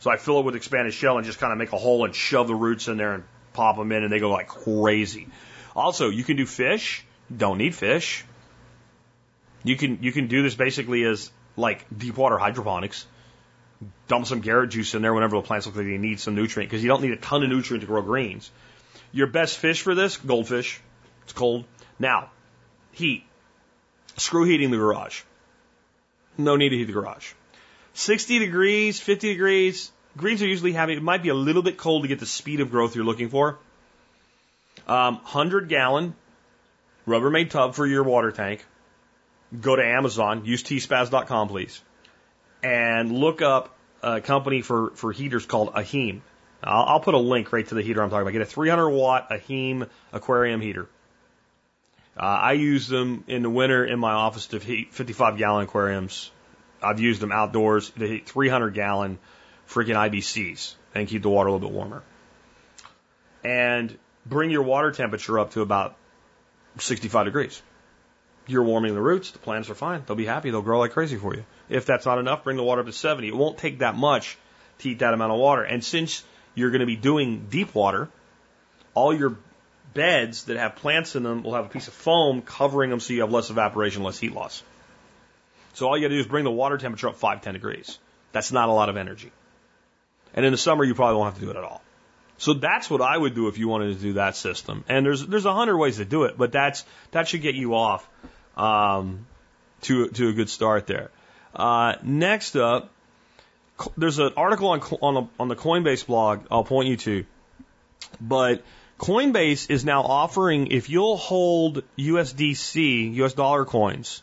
[0.00, 2.14] So I fill it with expanded shale and just kind of make a hole and
[2.14, 5.28] shove the roots in there and pop them in, and they go like crazy.
[5.76, 7.04] Also, you can do fish.
[7.34, 8.24] Don't need fish.
[9.64, 13.06] You can you can do this basically as like deep water hydroponics.
[14.08, 16.70] Dump some Garrett juice in there whenever the plants look like they need some nutrient
[16.70, 18.50] because you don't need a ton of nutrient to grow greens.
[19.12, 20.80] Your best fish for this, goldfish.
[21.24, 21.64] It's cold.
[21.98, 22.30] Now,
[22.92, 23.24] heat.
[24.16, 25.22] Screw heating the garage.
[26.38, 27.32] No need to heat the garage.
[27.94, 29.90] 60 degrees, 50 degrees.
[30.16, 32.60] Greens are usually having, it might be a little bit cold to get the speed
[32.60, 33.58] of growth you're looking for.
[34.86, 36.14] Um, 100 gallon
[37.06, 38.64] Rubbermaid tub for your water tank.
[39.58, 41.82] Go to Amazon, use tspaz.com please,
[42.62, 46.20] and look up a company for, for heaters called Eheim.
[46.62, 48.32] I'll, I'll put a link right to the heater I'm talking about.
[48.32, 50.88] Get a 300 watt Eheim aquarium heater.
[52.16, 56.30] Uh, I use them in the winter in my office to heat 55 gallon aquariums.
[56.82, 59.18] I've used them outdoors to heat 300 gallon
[59.68, 62.02] freaking IBCs and keep the water a little bit warmer.
[63.44, 63.96] And
[64.26, 65.96] bring your water temperature up to about
[66.78, 67.62] 65 degrees.
[68.46, 70.02] You're warming the roots, the plants are fine.
[70.06, 71.44] They'll be happy, they'll grow like crazy for you.
[71.68, 73.28] If that's not enough, bring the water up to 70.
[73.28, 74.36] It won't take that much
[74.78, 75.62] to heat that amount of water.
[75.62, 78.10] And since you're going to be doing deep water,
[78.94, 79.36] all your
[79.94, 83.12] beds that have plants in them will have a piece of foam covering them so
[83.12, 84.62] you have less evaporation, less heat loss.
[85.74, 87.98] So all you gotta do is bring the water temperature up 5, 10 degrees.
[88.32, 89.32] That's not a lot of energy.
[90.34, 91.82] And in the summer, you probably won't have to do it at all.
[92.38, 94.84] So that's what I would do if you wanted to do that system.
[94.88, 97.74] And there's there's a hundred ways to do it, but that's that should get you
[97.74, 98.08] off
[98.56, 99.26] um,
[99.82, 101.10] to to a good start there.
[101.54, 102.90] Uh, next up,
[103.96, 106.40] there's an article on on the, on the Coinbase blog.
[106.50, 107.24] I'll point you to,
[108.20, 108.64] but
[109.02, 114.22] Coinbase is now offering if you'll hold USDC US dollar coins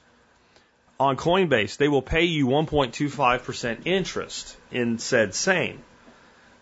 [1.00, 5.84] on Coinbase, they will pay you 1.25% interest in said same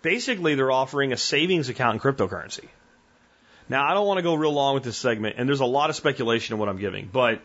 [0.01, 2.67] basically they're offering a savings account in cryptocurrency.
[3.69, 5.89] Now, I don't want to go real long with this segment, and there's a lot
[5.89, 7.41] of speculation in what I'm giving, but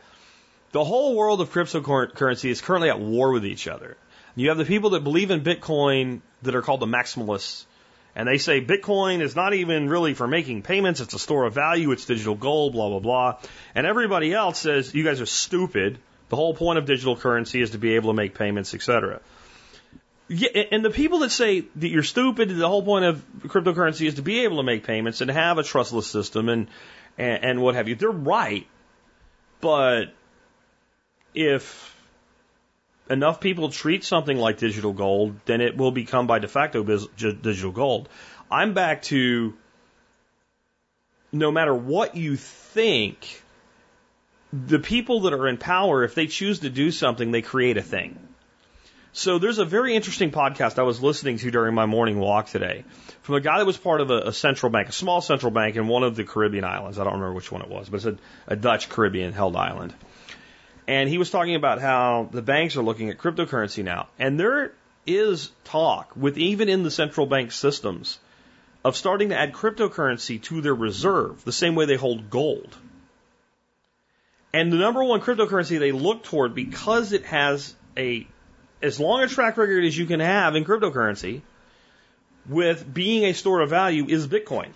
[0.70, 3.96] the whole world of cryptocurrency is currently at war with each other.
[4.36, 7.64] You have the people that believe in Bitcoin that are called the maximalists,
[8.14, 11.54] and they say Bitcoin is not even really for making payments, it's a store of
[11.54, 13.38] value, it's digital gold, blah, blah, blah.
[13.74, 15.98] And everybody else says you guys are stupid.
[16.28, 19.20] The whole point of digital currency is to be able to make payments, etc.
[20.28, 24.14] Yeah, and the people that say that you're stupid, the whole point of cryptocurrency is
[24.14, 26.68] to be able to make payments and have a trustless system and,
[27.18, 27.96] and, and what have you.
[27.96, 28.66] They're right.
[29.60, 30.14] But
[31.34, 31.96] if
[33.10, 37.72] enough people treat something like digital gold, then it will become by de facto digital
[37.72, 38.08] gold.
[38.50, 39.54] I'm back to
[41.32, 43.42] no matter what you think,
[44.52, 47.82] the people that are in power, if they choose to do something, they create a
[47.82, 48.18] thing.
[49.14, 52.84] So there's a very interesting podcast I was listening to during my morning walk today
[53.22, 55.76] from a guy that was part of a, a central bank, a small central bank
[55.76, 56.98] in one of the Caribbean islands.
[56.98, 59.92] I don't remember which one it was, but it's a, a Dutch Caribbean held island.
[60.92, 64.08] And he was talking about how the banks are looking at cryptocurrency now.
[64.18, 64.72] And there
[65.06, 68.18] is talk with even in the central bank systems
[68.84, 72.76] of starting to add cryptocurrency to their reserve, the same way they hold gold.
[74.52, 78.26] And the number one cryptocurrency they look toward because it has a
[78.82, 81.40] as long a track record as you can have in cryptocurrency
[82.46, 84.68] with being a store of value is Bitcoin.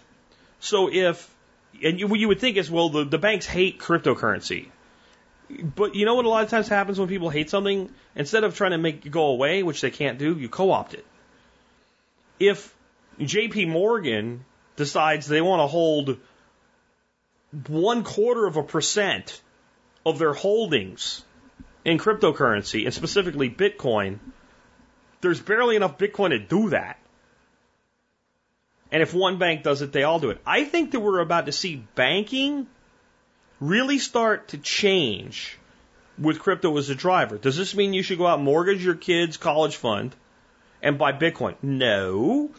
[0.60, 1.30] So if,
[1.84, 4.68] and you, what you would think is, well, the, the banks hate cryptocurrency.
[5.48, 7.90] But you know what a lot of times happens when people hate something?
[8.14, 10.94] Instead of trying to make it go away, which they can't do, you co opt
[10.94, 11.06] it.
[12.40, 12.74] If
[13.20, 14.44] JP Morgan
[14.74, 16.18] decides they want to hold
[17.68, 19.40] one quarter of a percent
[20.04, 21.24] of their holdings
[21.84, 24.18] in cryptocurrency, and specifically Bitcoin,
[25.20, 26.98] there's barely enough Bitcoin to do that.
[28.90, 30.40] And if one bank does it, they all do it.
[30.46, 32.66] I think that we're about to see banking
[33.60, 35.58] really start to change
[36.18, 37.38] with crypto as a driver.
[37.38, 40.14] Does this mean you should go out mortgage your kids' college fund
[40.82, 41.56] and buy Bitcoin?
[41.62, 42.50] No.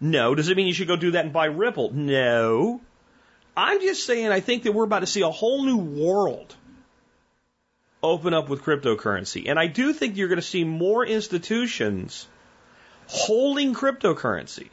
[0.00, 0.34] No.
[0.34, 1.92] Does it mean you should go do that and buy Ripple?
[1.92, 2.80] No.
[3.56, 6.54] I'm just saying I think that we're about to see a whole new world
[8.02, 9.48] open up with cryptocurrency.
[9.48, 12.26] And I do think you're going to see more institutions
[13.06, 14.68] holding cryptocurrency,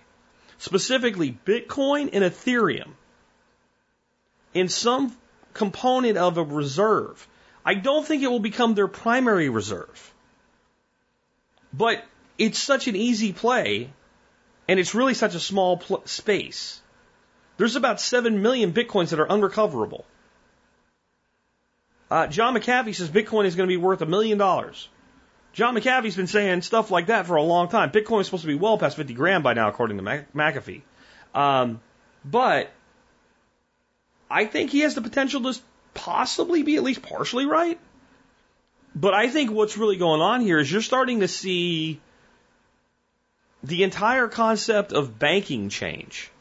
[0.59, 2.91] specifically Bitcoin and Ethereum,
[4.53, 5.15] in some
[5.57, 7.27] component of a reserve.
[7.65, 10.13] I don't think it will become their primary reserve.
[11.73, 12.03] But
[12.37, 13.89] it's such an easy play,
[14.67, 16.81] and it's really such a small pl- space.
[17.57, 20.05] There's about 7 million bitcoins that are unrecoverable.
[22.09, 24.87] Uh, John McAfee says Bitcoin is going to be worth a million dollars.
[25.53, 27.89] John McAfee's been saying stuff like that for a long time.
[27.89, 30.83] Bitcoin is supposed to be well past 50 grand by now, according to Mac- McAfee.
[31.33, 31.81] Um,
[32.23, 32.71] but
[34.29, 35.59] I think he has the potential to
[35.93, 37.79] possibly be at least partially right.
[38.95, 41.99] But I think what's really going on here is you're starting to see
[43.63, 46.31] the entire concept of banking change.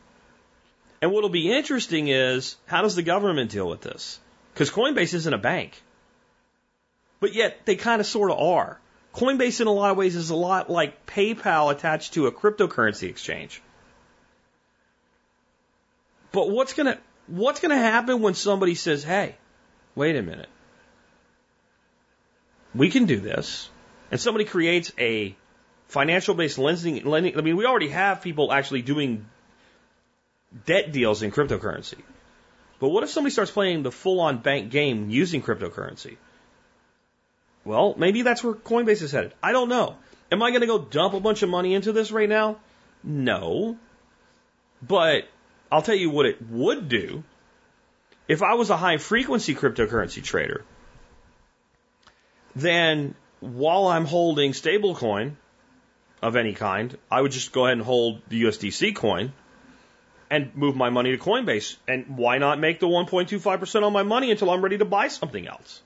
[1.02, 4.18] And what'll be interesting is how does the government deal with this?
[4.54, 5.80] Because Coinbase isn't a bank.
[7.20, 8.80] But yet they kind of sort of are.
[9.14, 13.08] Coinbase in a lot of ways is a lot like PayPal attached to a cryptocurrency
[13.08, 13.62] exchange.
[16.32, 19.36] But what's going to what's going to happen when somebody says, "Hey,
[19.94, 20.48] wait a minute.
[22.74, 23.68] We can do this."
[24.10, 25.34] And somebody creates a
[25.88, 29.26] financial based lending lending I mean, we already have people actually doing
[30.64, 31.98] debt deals in cryptocurrency.
[32.78, 36.16] But what if somebody starts playing the full on bank game using cryptocurrency?
[37.64, 39.32] Well, maybe that's where Coinbase is headed.
[39.42, 39.96] I don't know.
[40.30, 42.58] Am I going to go dump a bunch of money into this right now?
[43.02, 43.76] No.
[44.82, 45.28] But
[45.70, 47.24] I'll tell you what it would do.
[48.28, 50.64] If I was a high frequency cryptocurrency trader,
[52.54, 55.36] then while I'm holding stablecoin
[56.22, 59.32] of any kind, I would just go ahead and hold the USDC coin
[60.30, 61.76] and move my money to Coinbase.
[61.86, 65.46] And why not make the 1.25% on my money until I'm ready to buy something
[65.46, 65.82] else?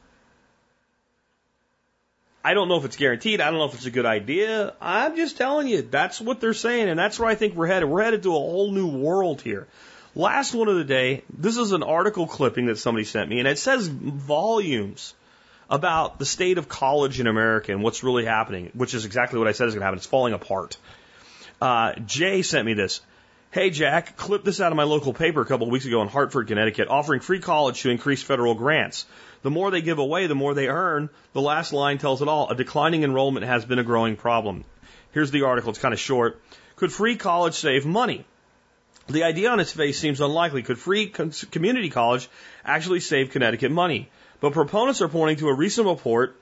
[2.42, 3.40] I don't know if it's guaranteed.
[3.40, 4.74] I don't know if it's a good idea.
[4.80, 7.88] I'm just telling you, that's what they're saying, and that's where I think we're headed.
[7.88, 9.66] We're headed to a whole new world here.
[10.14, 13.46] Last one of the day, this is an article clipping that somebody sent me, and
[13.46, 15.14] it says volumes
[15.68, 19.46] about the state of college in America and what's really happening, which is exactly what
[19.46, 19.98] I said is going to happen.
[19.98, 20.78] It's falling apart.
[21.60, 23.02] Uh, Jay sent me this.
[23.52, 26.08] Hey, Jack, clip this out of my local paper a couple of weeks ago in
[26.08, 29.06] Hartford, Connecticut, offering free college to increase federal grants.
[29.42, 31.08] The more they give away, the more they earn.
[31.32, 32.50] The last line tells it all.
[32.50, 34.64] A declining enrollment has been a growing problem.
[35.12, 35.70] Here's the article.
[35.70, 36.40] It's kind of short.
[36.76, 38.24] Could free college save money?
[39.08, 40.62] The idea on its face seems unlikely.
[40.62, 42.28] Could free community college
[42.64, 44.08] actually save Connecticut money?
[44.40, 46.36] But proponents are pointing to a recent report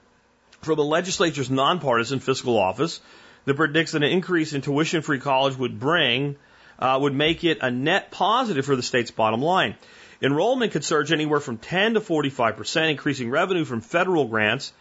[0.62, 3.01] from the legislature's nonpartisan fiscal office
[3.45, 6.37] that predicts that an increase in tuition free college would bring,
[6.79, 9.77] uh, would make it a net positive for the state's bottom line.
[10.20, 14.73] Enrollment could surge anywhere from 10 to 45%, increasing revenue from federal grants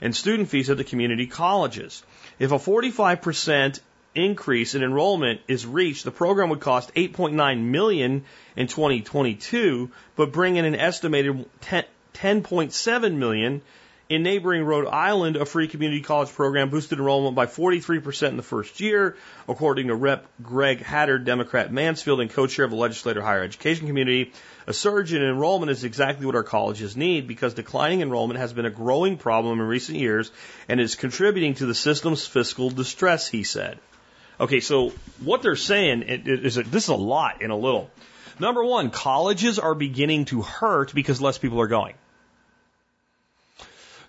[0.00, 2.02] and student fees at the community colleges.
[2.38, 3.80] If a 45%
[4.14, 8.24] increase in enrollment is reached, the program would cost 8.9 million
[8.56, 13.60] in 2022, but bring in an estimated 10, 10.7 million
[14.08, 18.42] in neighboring Rhode Island, a free community college program boosted enrollment by 43% in the
[18.42, 19.16] first year,
[19.48, 20.26] according to Rep.
[20.42, 24.32] Greg Haddad, Democrat Mansfield, and co-chair of the legislative higher education community.
[24.68, 28.66] A surge in enrollment is exactly what our colleges need because declining enrollment has been
[28.66, 30.32] a growing problem in recent years
[30.68, 33.78] and is contributing to the system's fiscal distress, he said.
[34.40, 37.90] Okay, so what they're saying is that this is a lot in a little.
[38.40, 41.94] Number one, colleges are beginning to hurt because less people are going.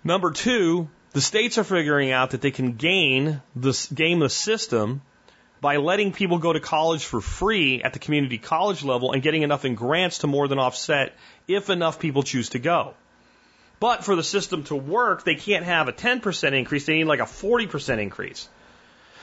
[0.02, 5.02] Number two, the states are figuring out that they can gain this game the system
[5.60, 9.42] by letting people go to college for free at the community college level and getting
[9.42, 11.14] enough in grants to more than offset
[11.46, 12.94] if enough people choose to go.
[13.80, 17.20] But for the system to work, they can't have a 10% increase, they need like
[17.20, 18.48] a 40% increase.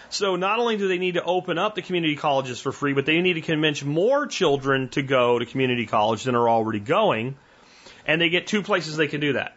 [0.10, 3.06] So not only do they need to open up the community colleges for free, but
[3.06, 7.36] they need to convince more children to go to community college than are already going.
[8.06, 9.56] And they get two places they can do that.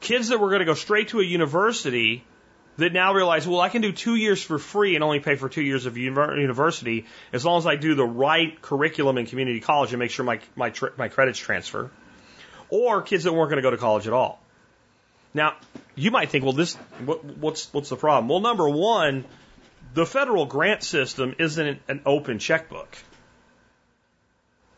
[0.00, 2.22] Kids that were going to go straight to a university
[2.76, 5.48] that now realize, well, I can do two years for free and only pay for
[5.48, 9.92] two years of university as long as I do the right curriculum in community college
[9.92, 11.90] and make sure my, my, my credits transfer.
[12.68, 14.40] Or kids that weren't going to go to college at all.
[15.32, 15.56] Now,
[15.94, 16.74] you might think, well, this,
[17.04, 18.28] what, what's, what's the problem?
[18.28, 19.24] Well, number one,
[19.94, 22.96] the federal grant system isn't an open checkbook.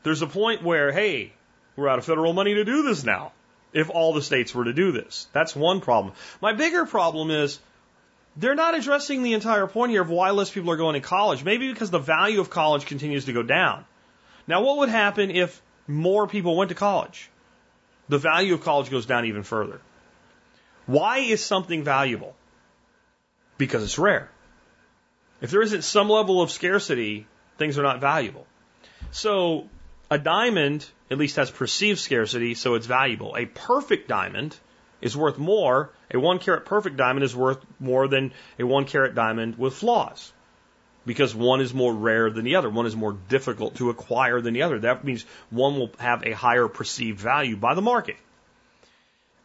[0.03, 1.33] There's a point where, hey,
[1.77, 3.33] we're out of federal money to do this now.
[3.73, 6.15] If all the states were to do this, that's one problem.
[6.41, 7.59] My bigger problem is
[8.39, 11.43] they're not addressing the entire point here of why less people are going to college.
[11.43, 13.85] Maybe because the value of college continues to go down.
[14.47, 17.31] Now, what would happen if more people went to college?
[18.09, 19.81] The value of college goes down even further.
[20.87, 22.37] Why is something valuable?
[23.59, 24.31] Because it's rare.
[25.41, 27.27] If there isn't some level of scarcity,
[27.59, 28.47] things are not valuable.
[29.11, 29.69] So
[30.11, 33.35] a diamond at least has perceived scarcity, so it's valuable.
[33.37, 34.57] A perfect diamond
[35.01, 35.91] is worth more.
[36.13, 40.33] A one carat perfect diamond is worth more than a one carat diamond with flaws.
[41.07, 42.69] Because one is more rare than the other.
[42.69, 44.81] One is more difficult to acquire than the other.
[44.81, 48.17] That means one will have a higher perceived value by the market.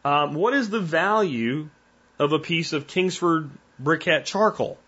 [0.04, 1.70] Um, what is the value
[2.18, 3.50] of a piece of Kingsford
[3.82, 4.78] briquette charcoal?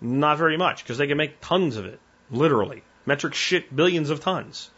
[0.00, 2.00] Not very much, because they can make tons of it,
[2.30, 2.82] literally.
[3.06, 4.70] Metric shit, billions of tons.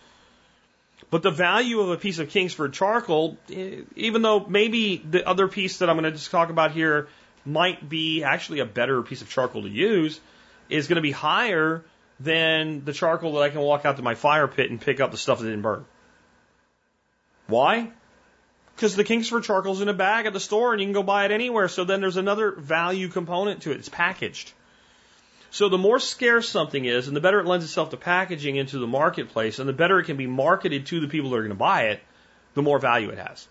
[1.11, 5.49] But the value of a piece of Kingsford charcoal, eh, even though maybe the other
[5.49, 7.09] piece that I'm going to just talk about here
[7.45, 10.21] might be actually a better piece of charcoal to use,
[10.69, 11.85] is going to be higher
[12.21, 15.11] than the charcoal that I can walk out to my fire pit and pick up
[15.11, 15.85] the stuff that didn't burn.
[17.47, 17.91] Why?
[18.75, 21.25] Because the Kingsford charcoal's in a bag at the store and you can go buy
[21.25, 21.69] it anywhere.
[21.69, 23.79] So then there's another value component to it.
[23.79, 24.53] It's packaged.
[25.53, 28.79] So the more scarce something is, and the better it lends itself to packaging into
[28.79, 31.51] the marketplace, and the better it can be marketed to the people that are going
[31.51, 32.01] to buy it,
[32.55, 33.47] the more value it has.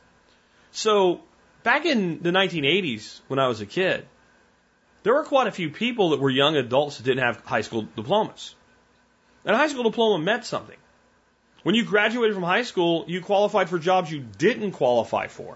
[0.72, 1.22] So
[1.62, 4.08] back in the 1980s, when I was a kid,
[5.04, 7.88] there were quite a few people that were young adults that didn't have high school
[7.96, 8.56] diplomas.
[9.46, 10.78] And a high school diploma meant something.
[11.62, 15.56] When you graduated from high school, you qualified for jobs you didn't qualify for.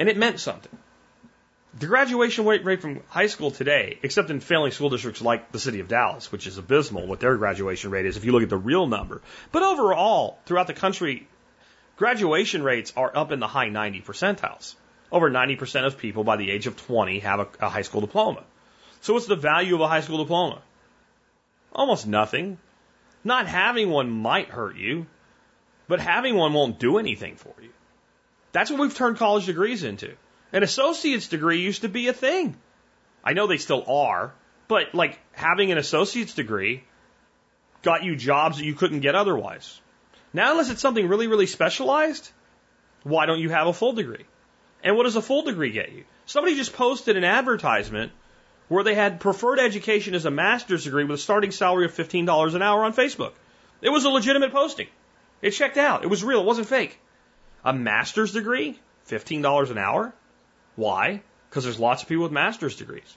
[0.00, 0.76] And it meant something.
[1.78, 5.78] The graduation rate from high school today, except in failing school districts like the city
[5.78, 8.56] of Dallas, which is abysmal what their graduation rate is if you look at the
[8.56, 9.22] real number.
[9.52, 11.28] But overall, throughout the country,
[11.96, 14.74] graduation rates are up in the high 90 percentiles.
[15.12, 18.42] Over 90% of people by the age of 20 have a, a high school diploma.
[19.00, 20.62] So what's the value of a high school diploma?
[21.72, 22.58] Almost nothing.
[23.22, 25.06] Not having one might hurt you,
[25.86, 27.70] but having one won't do anything for you.
[28.50, 30.16] That's what we've turned college degrees into.
[30.52, 32.56] An associate's degree used to be a thing.
[33.24, 34.32] I know they still are,
[34.68, 36.84] but like having an associate's degree
[37.82, 39.80] got you jobs that you couldn't get otherwise.
[40.32, 42.30] Now, unless it's something really, really specialized,
[43.02, 44.24] why don't you have a full degree?
[44.82, 46.04] And what does a full degree get you?
[46.26, 48.12] Somebody just posted an advertisement
[48.68, 52.54] where they had preferred education as a master's degree with a starting salary of $15
[52.54, 53.32] an hour on Facebook.
[53.82, 54.86] It was a legitimate posting.
[55.42, 56.04] It checked out.
[56.04, 56.40] It was real.
[56.40, 56.98] It wasn't fake.
[57.64, 58.78] A master's degree?
[59.08, 60.14] $15 an hour?
[60.80, 61.20] Why?
[61.48, 63.16] Because there's lots of people with master's degrees.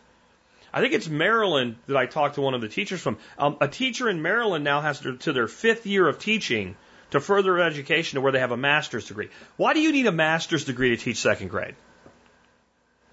[0.74, 3.18] I think it's Maryland that I talked to one of the teachers from.
[3.38, 6.76] Um, a teacher in Maryland now has to, to their fifth year of teaching
[7.12, 9.30] to further education to where they have a master's degree.
[9.56, 11.76] Why do you need a master's degree to teach second grade?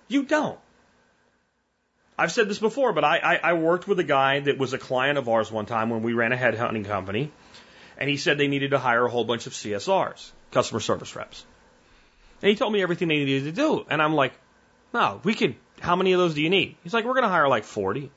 [0.08, 0.58] You don't.
[2.18, 4.78] I've said this before, but I, I, I worked with a guy that was a
[4.78, 7.30] client of ours one time when we ran a headhunting company,
[7.98, 11.46] and he said they needed to hire a whole bunch of CSRs, customer service reps.
[12.42, 13.84] And he told me everything they needed to do.
[13.90, 14.32] And I'm like,
[14.92, 16.76] no, we could, how many of those do you need?
[16.82, 18.10] He's like, we're going to hire like 40.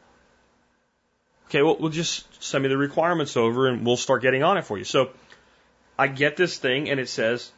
[1.48, 4.66] Okay, well, we'll just send me the requirements over and we'll start getting on it
[4.66, 4.84] for you.
[4.84, 5.12] So
[5.98, 7.52] I get this thing and it says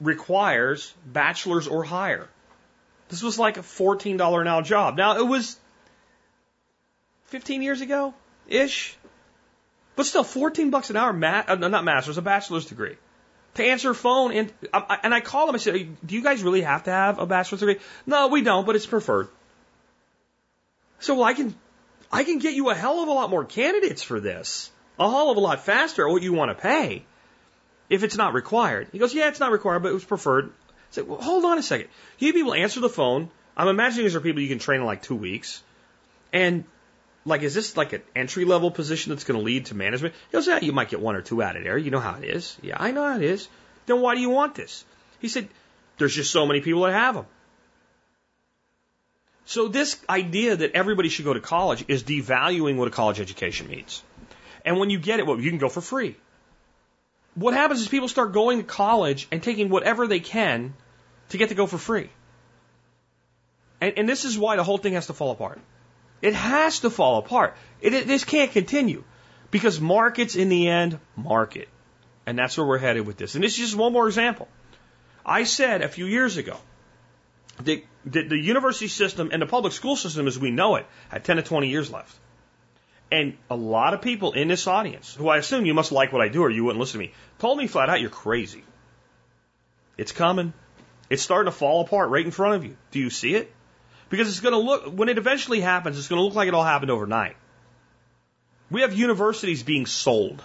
[0.00, 2.28] requires bachelor's or higher.
[3.08, 4.96] This was like a $14 an hour job.
[4.96, 5.56] Now it was
[7.26, 8.12] 15 years ago
[8.46, 8.96] ish,
[9.96, 12.96] but still 14 bucks an hour, ma- uh, not master's, a bachelor's degree
[13.54, 14.32] to answer phone.
[14.32, 15.54] And, I, and I call them.
[15.54, 15.74] I said,
[16.06, 17.78] do you guys really have to have a bachelor's degree?
[18.06, 19.28] No, we don't, but it's preferred.
[21.00, 21.54] So well, I can,
[22.10, 25.30] I can get you a hell of a lot more candidates for this, a hell
[25.30, 27.04] of a lot faster at what you want to pay
[27.88, 28.88] if it's not required.
[28.92, 30.46] He goes, yeah, it's not required, but it was preferred.
[30.48, 30.50] I
[30.90, 31.88] said, well, hold on a second.
[32.18, 33.30] You people answer the phone.
[33.56, 35.62] I'm imagining these are people you can train in like two weeks.
[36.32, 36.64] And
[37.28, 40.14] like, is this like an entry level position that's going to lead to management?
[40.30, 41.78] He goes, yeah, you might get one or two out of there.
[41.78, 42.56] You know how it is.
[42.62, 43.48] Yeah, I know how it is.
[43.86, 44.84] Then why do you want this?
[45.20, 45.48] He said,
[45.98, 47.26] there's just so many people that have them.
[49.44, 53.68] So this idea that everybody should go to college is devaluing what a college education
[53.68, 54.02] means.
[54.64, 56.16] And when you get it, well, you can go for free.
[57.34, 60.74] What happens is people start going to college and taking whatever they can
[61.30, 62.10] to get to go for free.
[63.80, 65.60] And, and this is why the whole thing has to fall apart.
[66.20, 67.56] It has to fall apart.
[67.80, 69.04] It, it, this can't continue
[69.50, 71.68] because markets in the end market.
[72.26, 73.34] And that's where we're headed with this.
[73.34, 74.48] And this is just one more example.
[75.24, 76.56] I said a few years ago
[77.62, 81.24] that, that the university system and the public school system as we know it had
[81.24, 82.14] 10 to 20 years left.
[83.10, 86.20] And a lot of people in this audience, who I assume you must like what
[86.20, 88.64] I do or you wouldn't listen to me, told me flat out, you're crazy.
[89.96, 90.52] It's coming.
[91.08, 92.76] It's starting to fall apart right in front of you.
[92.90, 93.50] Do you see it?
[94.10, 96.54] Because it's going to look, when it eventually happens, it's going to look like it
[96.54, 97.36] all happened overnight.
[98.70, 100.42] We have universities being sold.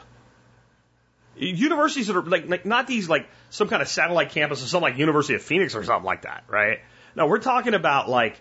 [1.36, 4.92] Universities that are like, like not these like some kind of satellite campus or something
[4.92, 6.80] like University of Phoenix or something like that, right?
[7.16, 8.40] No, we're talking about like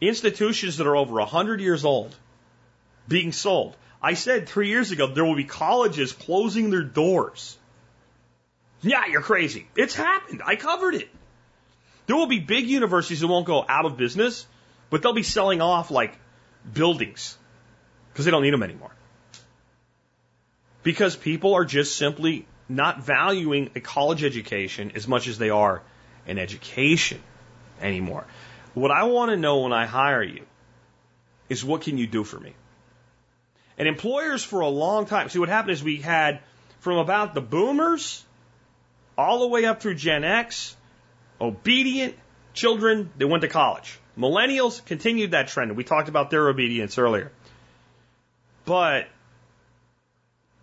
[0.00, 2.14] institutions that are over a hundred years old
[3.08, 3.76] being sold.
[4.02, 7.56] I said three years ago there will be colleges closing their doors.
[8.82, 9.66] Yeah, you're crazy.
[9.74, 10.42] It's happened.
[10.44, 11.08] I covered it.
[12.06, 14.46] There will be big universities that won't go out of business,
[14.90, 16.18] but they'll be selling off like
[16.72, 17.36] buildings
[18.12, 18.90] because they don't need them anymore
[20.86, 25.82] because people are just simply not valuing a college education as much as they are
[26.28, 27.20] an education
[27.80, 28.24] anymore.
[28.72, 30.44] What I want to know when I hire you
[31.48, 32.54] is what can you do for me?
[33.76, 36.38] And employers for a long time, see what happened is we had
[36.78, 38.24] from about the boomers
[39.18, 40.76] all the way up through Gen X,
[41.40, 42.14] obedient
[42.54, 43.98] children that went to college.
[44.18, 45.76] Millennials continued that trend.
[45.76, 47.32] We talked about their obedience earlier.
[48.64, 49.08] But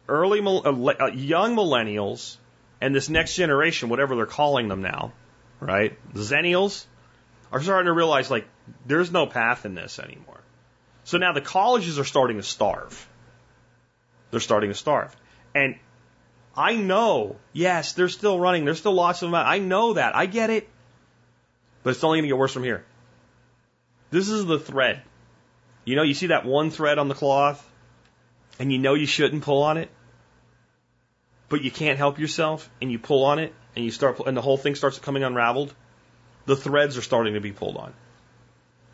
[0.08, 2.38] early uh, uh, young millennials
[2.82, 5.14] and this next generation, whatever they're calling them now,
[5.60, 5.98] right?
[6.14, 6.86] Zennials
[7.52, 8.48] are starting to realize like
[8.86, 10.42] there's no path in this anymore.
[11.06, 13.08] So now the colleges are starting to starve.
[14.32, 15.16] They're starting to starve.
[15.54, 15.76] And
[16.56, 18.66] I know, yes, they're still running.
[18.66, 19.36] There's still lots of them.
[19.36, 20.16] I know that.
[20.16, 20.68] I get it.
[21.84, 22.86] But it's only going to get worse from here.
[24.14, 25.02] This is the thread.
[25.84, 27.70] You know, you see that one thread on the cloth?
[28.60, 29.90] and you know you shouldn't pull on it,
[31.50, 34.42] but you can't help yourself and you pull on it and you start and the
[34.42, 35.74] whole thing starts becoming unraveled,
[36.46, 37.94] the threads are starting to be pulled on.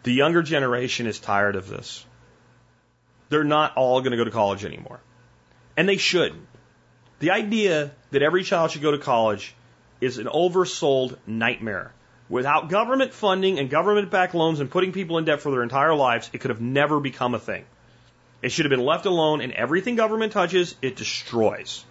[0.04, 2.06] The younger generation is tired of this.
[3.30, 5.00] They're not all going to go to college anymore.
[5.76, 6.48] And they shouldn't.
[7.20, 9.54] The idea that every child should go to college
[10.02, 11.94] is an oversold nightmare.
[12.30, 15.96] Without government funding and government backed loans and putting people in debt for their entire
[15.96, 17.66] lives, it could have never become a thing.
[18.42, 21.84] It should have been left alone, and everything government touches, it destroys.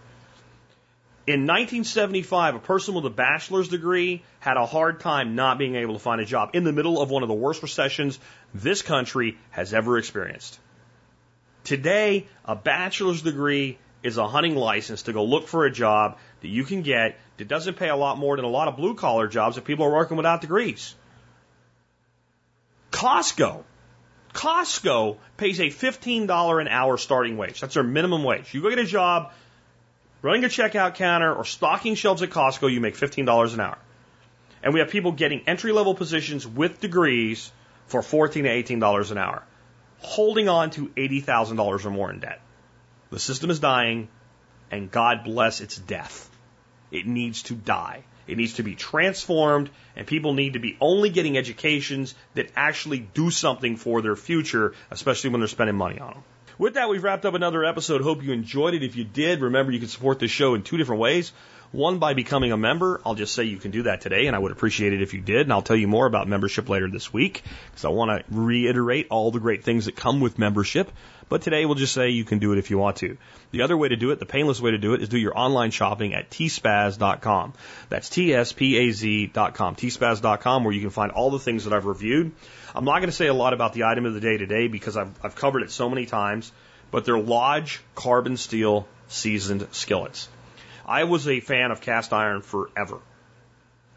[1.27, 5.95] In 1975, a person with a bachelor's degree had a hard time not being able
[5.95, 8.19] to find a job in the middle of one of the worst recessions
[8.55, 10.59] this country has ever experienced.
[11.65, 16.49] Today, a bachelor's degree is a hunting license to go look for a job that
[16.49, 19.29] you can get that doesn't pay a lot more than a lot of blue collar
[19.29, 20.95] jobs that people are working without degrees.
[22.91, 23.65] Costco
[24.33, 27.61] Costco pays a $15 an hour starting wage.
[27.61, 28.53] That's their minimum wage.
[28.55, 29.33] You go get a job
[30.23, 33.79] running a checkout counter or stocking shelves at Costco, you make $15 an hour.
[34.63, 37.51] And we have people getting entry level positions with degrees
[37.87, 39.43] for 14 to $18 an hour,
[39.99, 42.41] holding on to $80,000 or more in debt.
[43.11, 44.09] The system is dying,
[44.71, 46.29] and God bless its death.
[46.91, 48.05] It needs to die.
[48.27, 52.99] It needs to be transformed, and people need to be only getting educations that actually
[52.99, 56.23] do something for their future, especially when they're spending money on them.
[56.59, 58.03] With that, we've wrapped up another episode.
[58.03, 58.83] Hope you enjoyed it.
[58.83, 61.33] If you did, remember you can support this show in two different ways.
[61.71, 63.01] One, by becoming a member.
[63.05, 65.21] I'll just say you can do that today, and I would appreciate it if you
[65.21, 65.43] did.
[65.43, 69.09] And I'll tell you more about membership later this week because I want to reiterate
[69.11, 70.91] all the great things that come with membership.
[71.29, 73.17] But today we'll just say you can do it if you want to.
[73.51, 75.39] The other way to do it, the painless way to do it, is do your
[75.39, 77.55] online shopping at tspaz.com.
[77.89, 79.77] That's T-S-P-A-Z.com.
[79.77, 82.33] tspaz.com where you can find all the things that I've reviewed.
[82.75, 84.97] I'm not going to say a lot about the item of the day today because
[84.97, 86.53] I've, I've covered it so many times,
[86.91, 90.29] but they're Lodge carbon steel seasoned skillets.
[90.87, 92.99] I was a fan of cast iron forever.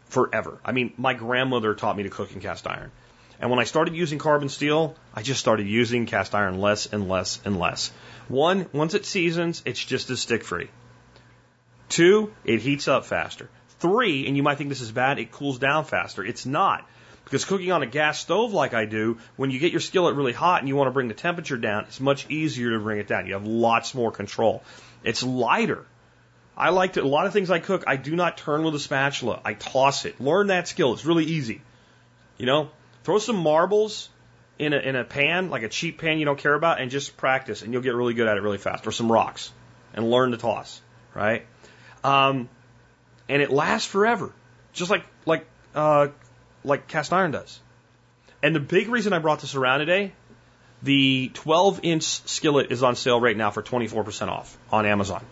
[0.06, 0.58] Forever.
[0.62, 2.90] I mean, my grandmother taught me to cook in cast iron.
[3.42, 7.08] And when I started using carbon steel, I just started using cast iron less and
[7.08, 7.90] less and less.
[8.28, 10.70] One, once it seasons, it's just as stick free.
[11.88, 13.50] Two, it heats up faster.
[13.80, 16.24] Three, and you might think this is bad, it cools down faster.
[16.24, 16.88] It's not.
[17.24, 20.32] Because cooking on a gas stove like I do, when you get your skillet really
[20.32, 23.08] hot and you want to bring the temperature down, it's much easier to bring it
[23.08, 23.26] down.
[23.26, 24.62] You have lots more control.
[25.02, 25.84] It's lighter.
[26.56, 28.78] I like to, a lot of things I cook, I do not turn with a
[28.78, 29.40] spatula.
[29.44, 30.20] I toss it.
[30.20, 30.92] Learn that skill.
[30.92, 31.60] It's really easy.
[32.38, 32.70] You know,
[33.04, 34.08] Throw some marbles
[34.58, 37.16] in a, in a pan, like a cheap pan you don't care about, and just
[37.16, 38.86] practice, and you'll get really good at it really fast.
[38.86, 39.52] Or some rocks,
[39.94, 40.80] and learn to toss,
[41.14, 41.46] right?
[42.04, 42.48] Um,
[43.28, 44.32] and it lasts forever,
[44.72, 46.08] just like like uh,
[46.64, 47.60] like cast iron does.
[48.42, 50.12] And the big reason I brought this around today,
[50.82, 55.24] the 12 inch skillet is on sale right now for 24% off on Amazon.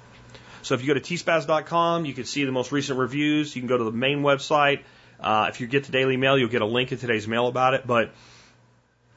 [0.63, 3.57] So if you go to tspaz.com, you can see the most recent reviews.
[3.57, 4.83] You can go to the main website.
[5.21, 7.75] Uh, if you get the Daily Mail, you'll get a link in today's mail about
[7.75, 7.87] it.
[7.87, 8.13] But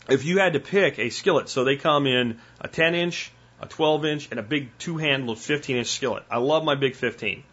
[0.09, 3.31] if you had to pick a skillet, so they come in a 10 inch,
[3.61, 6.23] a 12 inch, and a big two handled 15 inch skillet.
[6.29, 7.43] I love my big 15.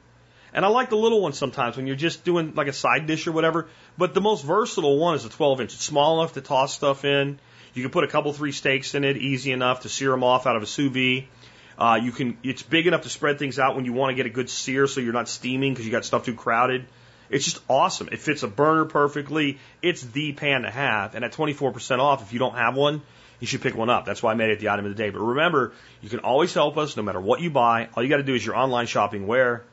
[0.53, 3.27] And I like the little ones sometimes when you're just doing like a side dish
[3.27, 3.69] or whatever.
[3.97, 5.75] But the most versatile one is a 12 inch.
[5.75, 7.39] It's small enough to toss stuff in.
[7.73, 10.49] You can put a couple, three steaks in it, easy enough to sear them off
[10.49, 11.29] out of a sous vide.
[11.79, 14.27] Uh, you can, it's big enough to spread things out when you want to get
[14.27, 16.85] a good sear so you're not steaming because you got stuff too crowded.
[17.31, 18.09] It's just awesome.
[18.11, 19.59] It fits a burner perfectly.
[19.81, 21.15] It's the pan to have.
[21.15, 23.03] And at 24% off, if you don't have one,
[23.39, 24.05] you should pick one up.
[24.05, 25.11] That's why I made it the item of the day.
[25.11, 27.89] But remember, you can always help us no matter what you buy.
[27.95, 29.65] All you got to do is your online shopping where?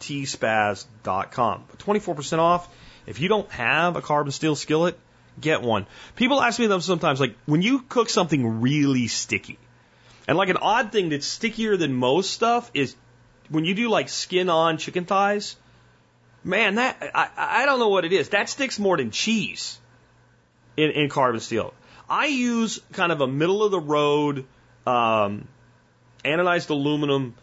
[0.00, 1.64] tspaz.com.
[1.68, 2.68] But 24% off.
[3.06, 4.98] If you don't have a carbon steel skillet,
[5.40, 5.86] get one.
[6.16, 9.58] People ask me them sometimes, like, when you cook something really sticky,
[10.26, 12.96] and like an odd thing that's stickier than most stuff is
[13.50, 15.56] when you do like skin on chicken thighs,
[16.44, 18.28] man, that, I, I don't know what it is.
[18.30, 19.78] That sticks more than cheese
[20.76, 21.74] in, in carbon steel.
[22.08, 24.44] I use kind of a middle of the road,
[24.86, 25.48] um,
[26.24, 27.34] anodized aluminum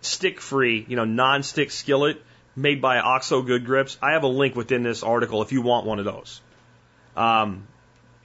[0.00, 2.22] stick free, you know, non-stick skillet
[2.56, 3.96] made by Oxo Good Grips.
[4.02, 6.40] I have a link within this article if you want one of those.
[7.16, 7.66] Um,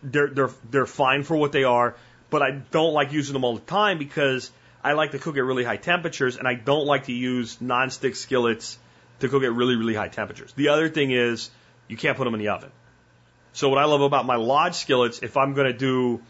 [0.01, 1.95] they're they're they're fine for what they are,
[2.29, 4.51] but I don't like using them all the time because
[4.83, 8.15] I like to cook at really high temperatures, and I don't like to use non-stick
[8.15, 8.77] skillets
[9.23, 10.53] to cook at really really high temperatures.
[10.53, 11.49] The other thing is
[11.87, 12.71] you can't put them in the oven.
[13.53, 16.21] So what I love about my Lodge skillets, if I'm going to do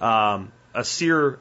[0.00, 1.38] um, a sear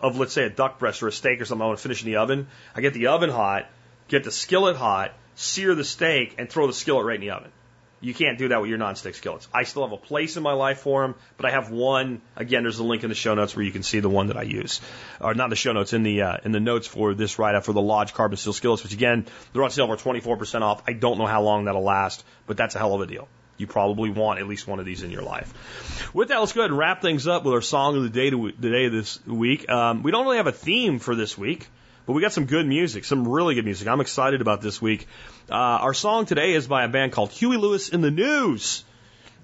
[0.00, 2.02] of let's say a duck breast or a steak or something I want to finish
[2.02, 3.70] in the oven, I get the oven hot,
[4.08, 7.52] get the skillet hot, sear the steak, and throw the skillet right in the oven.
[8.02, 9.46] You can't do that with your nonstick skillets.
[9.52, 12.22] I still have a place in my life for them, but I have one.
[12.34, 14.38] Again, there's a link in the show notes where you can see the one that
[14.38, 14.80] I use,
[15.20, 17.64] or not the show notes in the uh, in the notes for this write up
[17.64, 20.82] for the Lodge carbon steel skillets, which again they're on sale for 24% off.
[20.86, 23.28] I don't know how long that'll last, but that's a hell of a deal.
[23.60, 26.10] You probably want at least one of these in your life.
[26.14, 28.30] With that, let's go ahead and wrap things up with our song of the day,
[28.30, 29.68] to, the day this week.
[29.68, 31.68] Um, we don't really have a theme for this week,
[32.10, 33.86] but we got some good music, some really good music.
[33.86, 35.06] I'm excited about this week.
[35.48, 38.82] Uh, our song today is by a band called Huey Lewis and the News.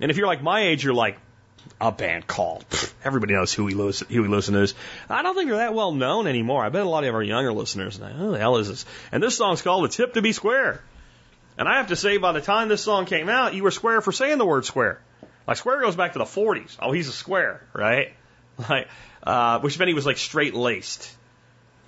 [0.01, 1.17] And if you're like my age, you're like,
[1.81, 2.65] a band called.
[3.05, 4.75] everybody knows Huey Lewis, Huey Lewis and News.
[5.09, 6.65] I don't think they're that well known anymore.
[6.65, 8.85] I bet a lot of our younger listeners, who the hell is this?
[9.13, 10.83] And this song's called It's Hip to Be Square.
[11.57, 14.01] And I have to say, by the time this song came out, you were square
[14.01, 15.01] for saying the word square.
[15.47, 16.79] Like square goes back to the 40s.
[16.83, 18.13] Oh, he's a square, right?
[18.69, 18.89] Like,
[19.23, 21.15] uh, which meant he was like straight laced,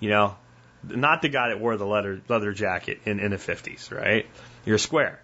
[0.01, 0.37] you know,
[0.83, 4.27] not the guy that wore the leather leather jacket in in the 50s, right?
[4.65, 5.21] You're square.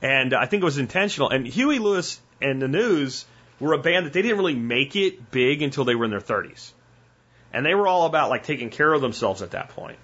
[0.00, 1.30] And I think it was intentional.
[1.30, 3.24] And Huey Lewis and the News
[3.60, 6.20] were a band that they didn't really make it big until they were in their
[6.20, 6.72] 30s.
[7.52, 9.98] And they were all about like taking care of themselves at that point.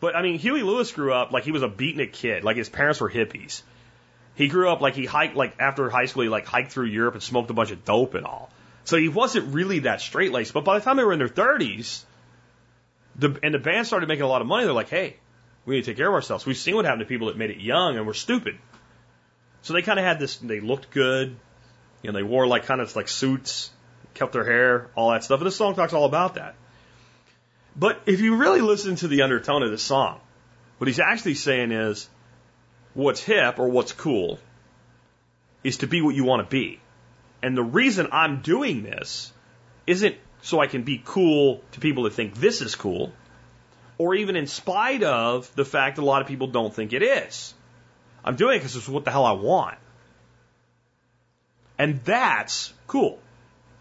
[0.00, 2.44] But I mean, Huey Lewis grew up like he was a beatnik kid.
[2.44, 3.62] Like his parents were hippies.
[4.34, 7.14] He grew up like he hiked like after high school he like hiked through Europe
[7.14, 8.50] and smoked a bunch of dope and all.
[8.84, 10.52] So he wasn't really that straight laced.
[10.52, 12.04] But by the time they were in their thirties,
[13.16, 15.16] the and the band started making a lot of money, they're like, hey,
[15.64, 16.44] we need to take care of ourselves.
[16.44, 18.58] We've seen what happened to people that made it young and were stupid.
[19.62, 20.36] So they kind of had this.
[20.36, 21.36] They looked good.
[22.02, 23.70] You know, they wore like kind of like suits,
[24.12, 25.40] kept their hair, all that stuff.
[25.40, 26.54] And this song talks all about that.
[27.76, 30.20] But if you really listen to the undertone of the song,
[30.78, 32.08] what he's actually saying is
[32.92, 34.38] what's hip or what's cool
[35.64, 36.80] is to be what you want to be.
[37.42, 39.32] And the reason I'm doing this
[39.86, 43.14] isn't so I can be cool to people that think this is cool,
[43.96, 47.02] or even in spite of the fact that a lot of people don't think it
[47.02, 47.54] is.
[48.22, 49.78] I'm doing it because it's what the hell I want.
[51.78, 53.18] And that's cool.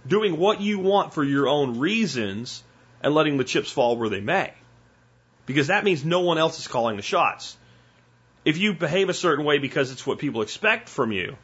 [0.07, 2.63] Doing what you want for your own reasons
[3.01, 4.53] and letting the chips fall where they may.
[5.45, 7.57] Because that means no one else is calling the shots.
[8.45, 11.35] If you behave a certain way because it's what people expect from you,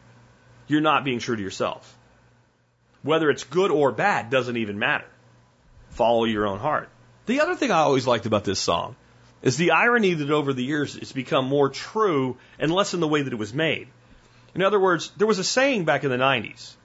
[0.68, 1.98] you're not being true to yourself.
[3.04, 5.08] Whether it's good or bad doesn't even matter.
[5.92, 6.90] Follow your own heart.
[7.26, 8.96] The other thing I always liked about this song
[9.42, 13.08] is the irony that over the years it's become more true and less in the
[13.08, 13.88] way that it was made.
[14.54, 16.76] In other words, there was a saying back in the 90s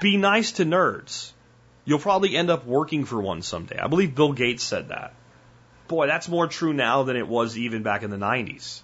[0.00, 1.32] be nice to nerds.
[1.84, 3.78] You'll probably end up working for one someday.
[3.78, 5.14] I believe Bill Gates said that.
[5.88, 8.82] Boy, that's more true now than it was even back in the 90s.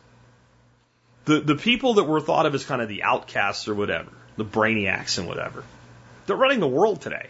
[1.25, 4.45] The, the people that were thought of as kind of the outcasts or whatever, the
[4.45, 5.65] brainiacs and whatever,
[6.27, 7.29] they're running the world today.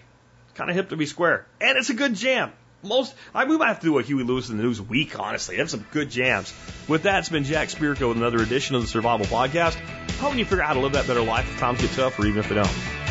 [0.54, 1.46] Kind of hip to be square.
[1.60, 2.52] And it's a good jam.
[2.82, 5.56] Most, I, we might have to do a Huey Lewis and the News week, honestly.
[5.56, 6.54] They have some good jams.
[6.86, 9.74] With that, it's been Jack Spirko with another edition of the Survival Podcast.
[10.20, 12.26] helping you figure out how to live that better life if times get tough or
[12.26, 13.07] even if they don't.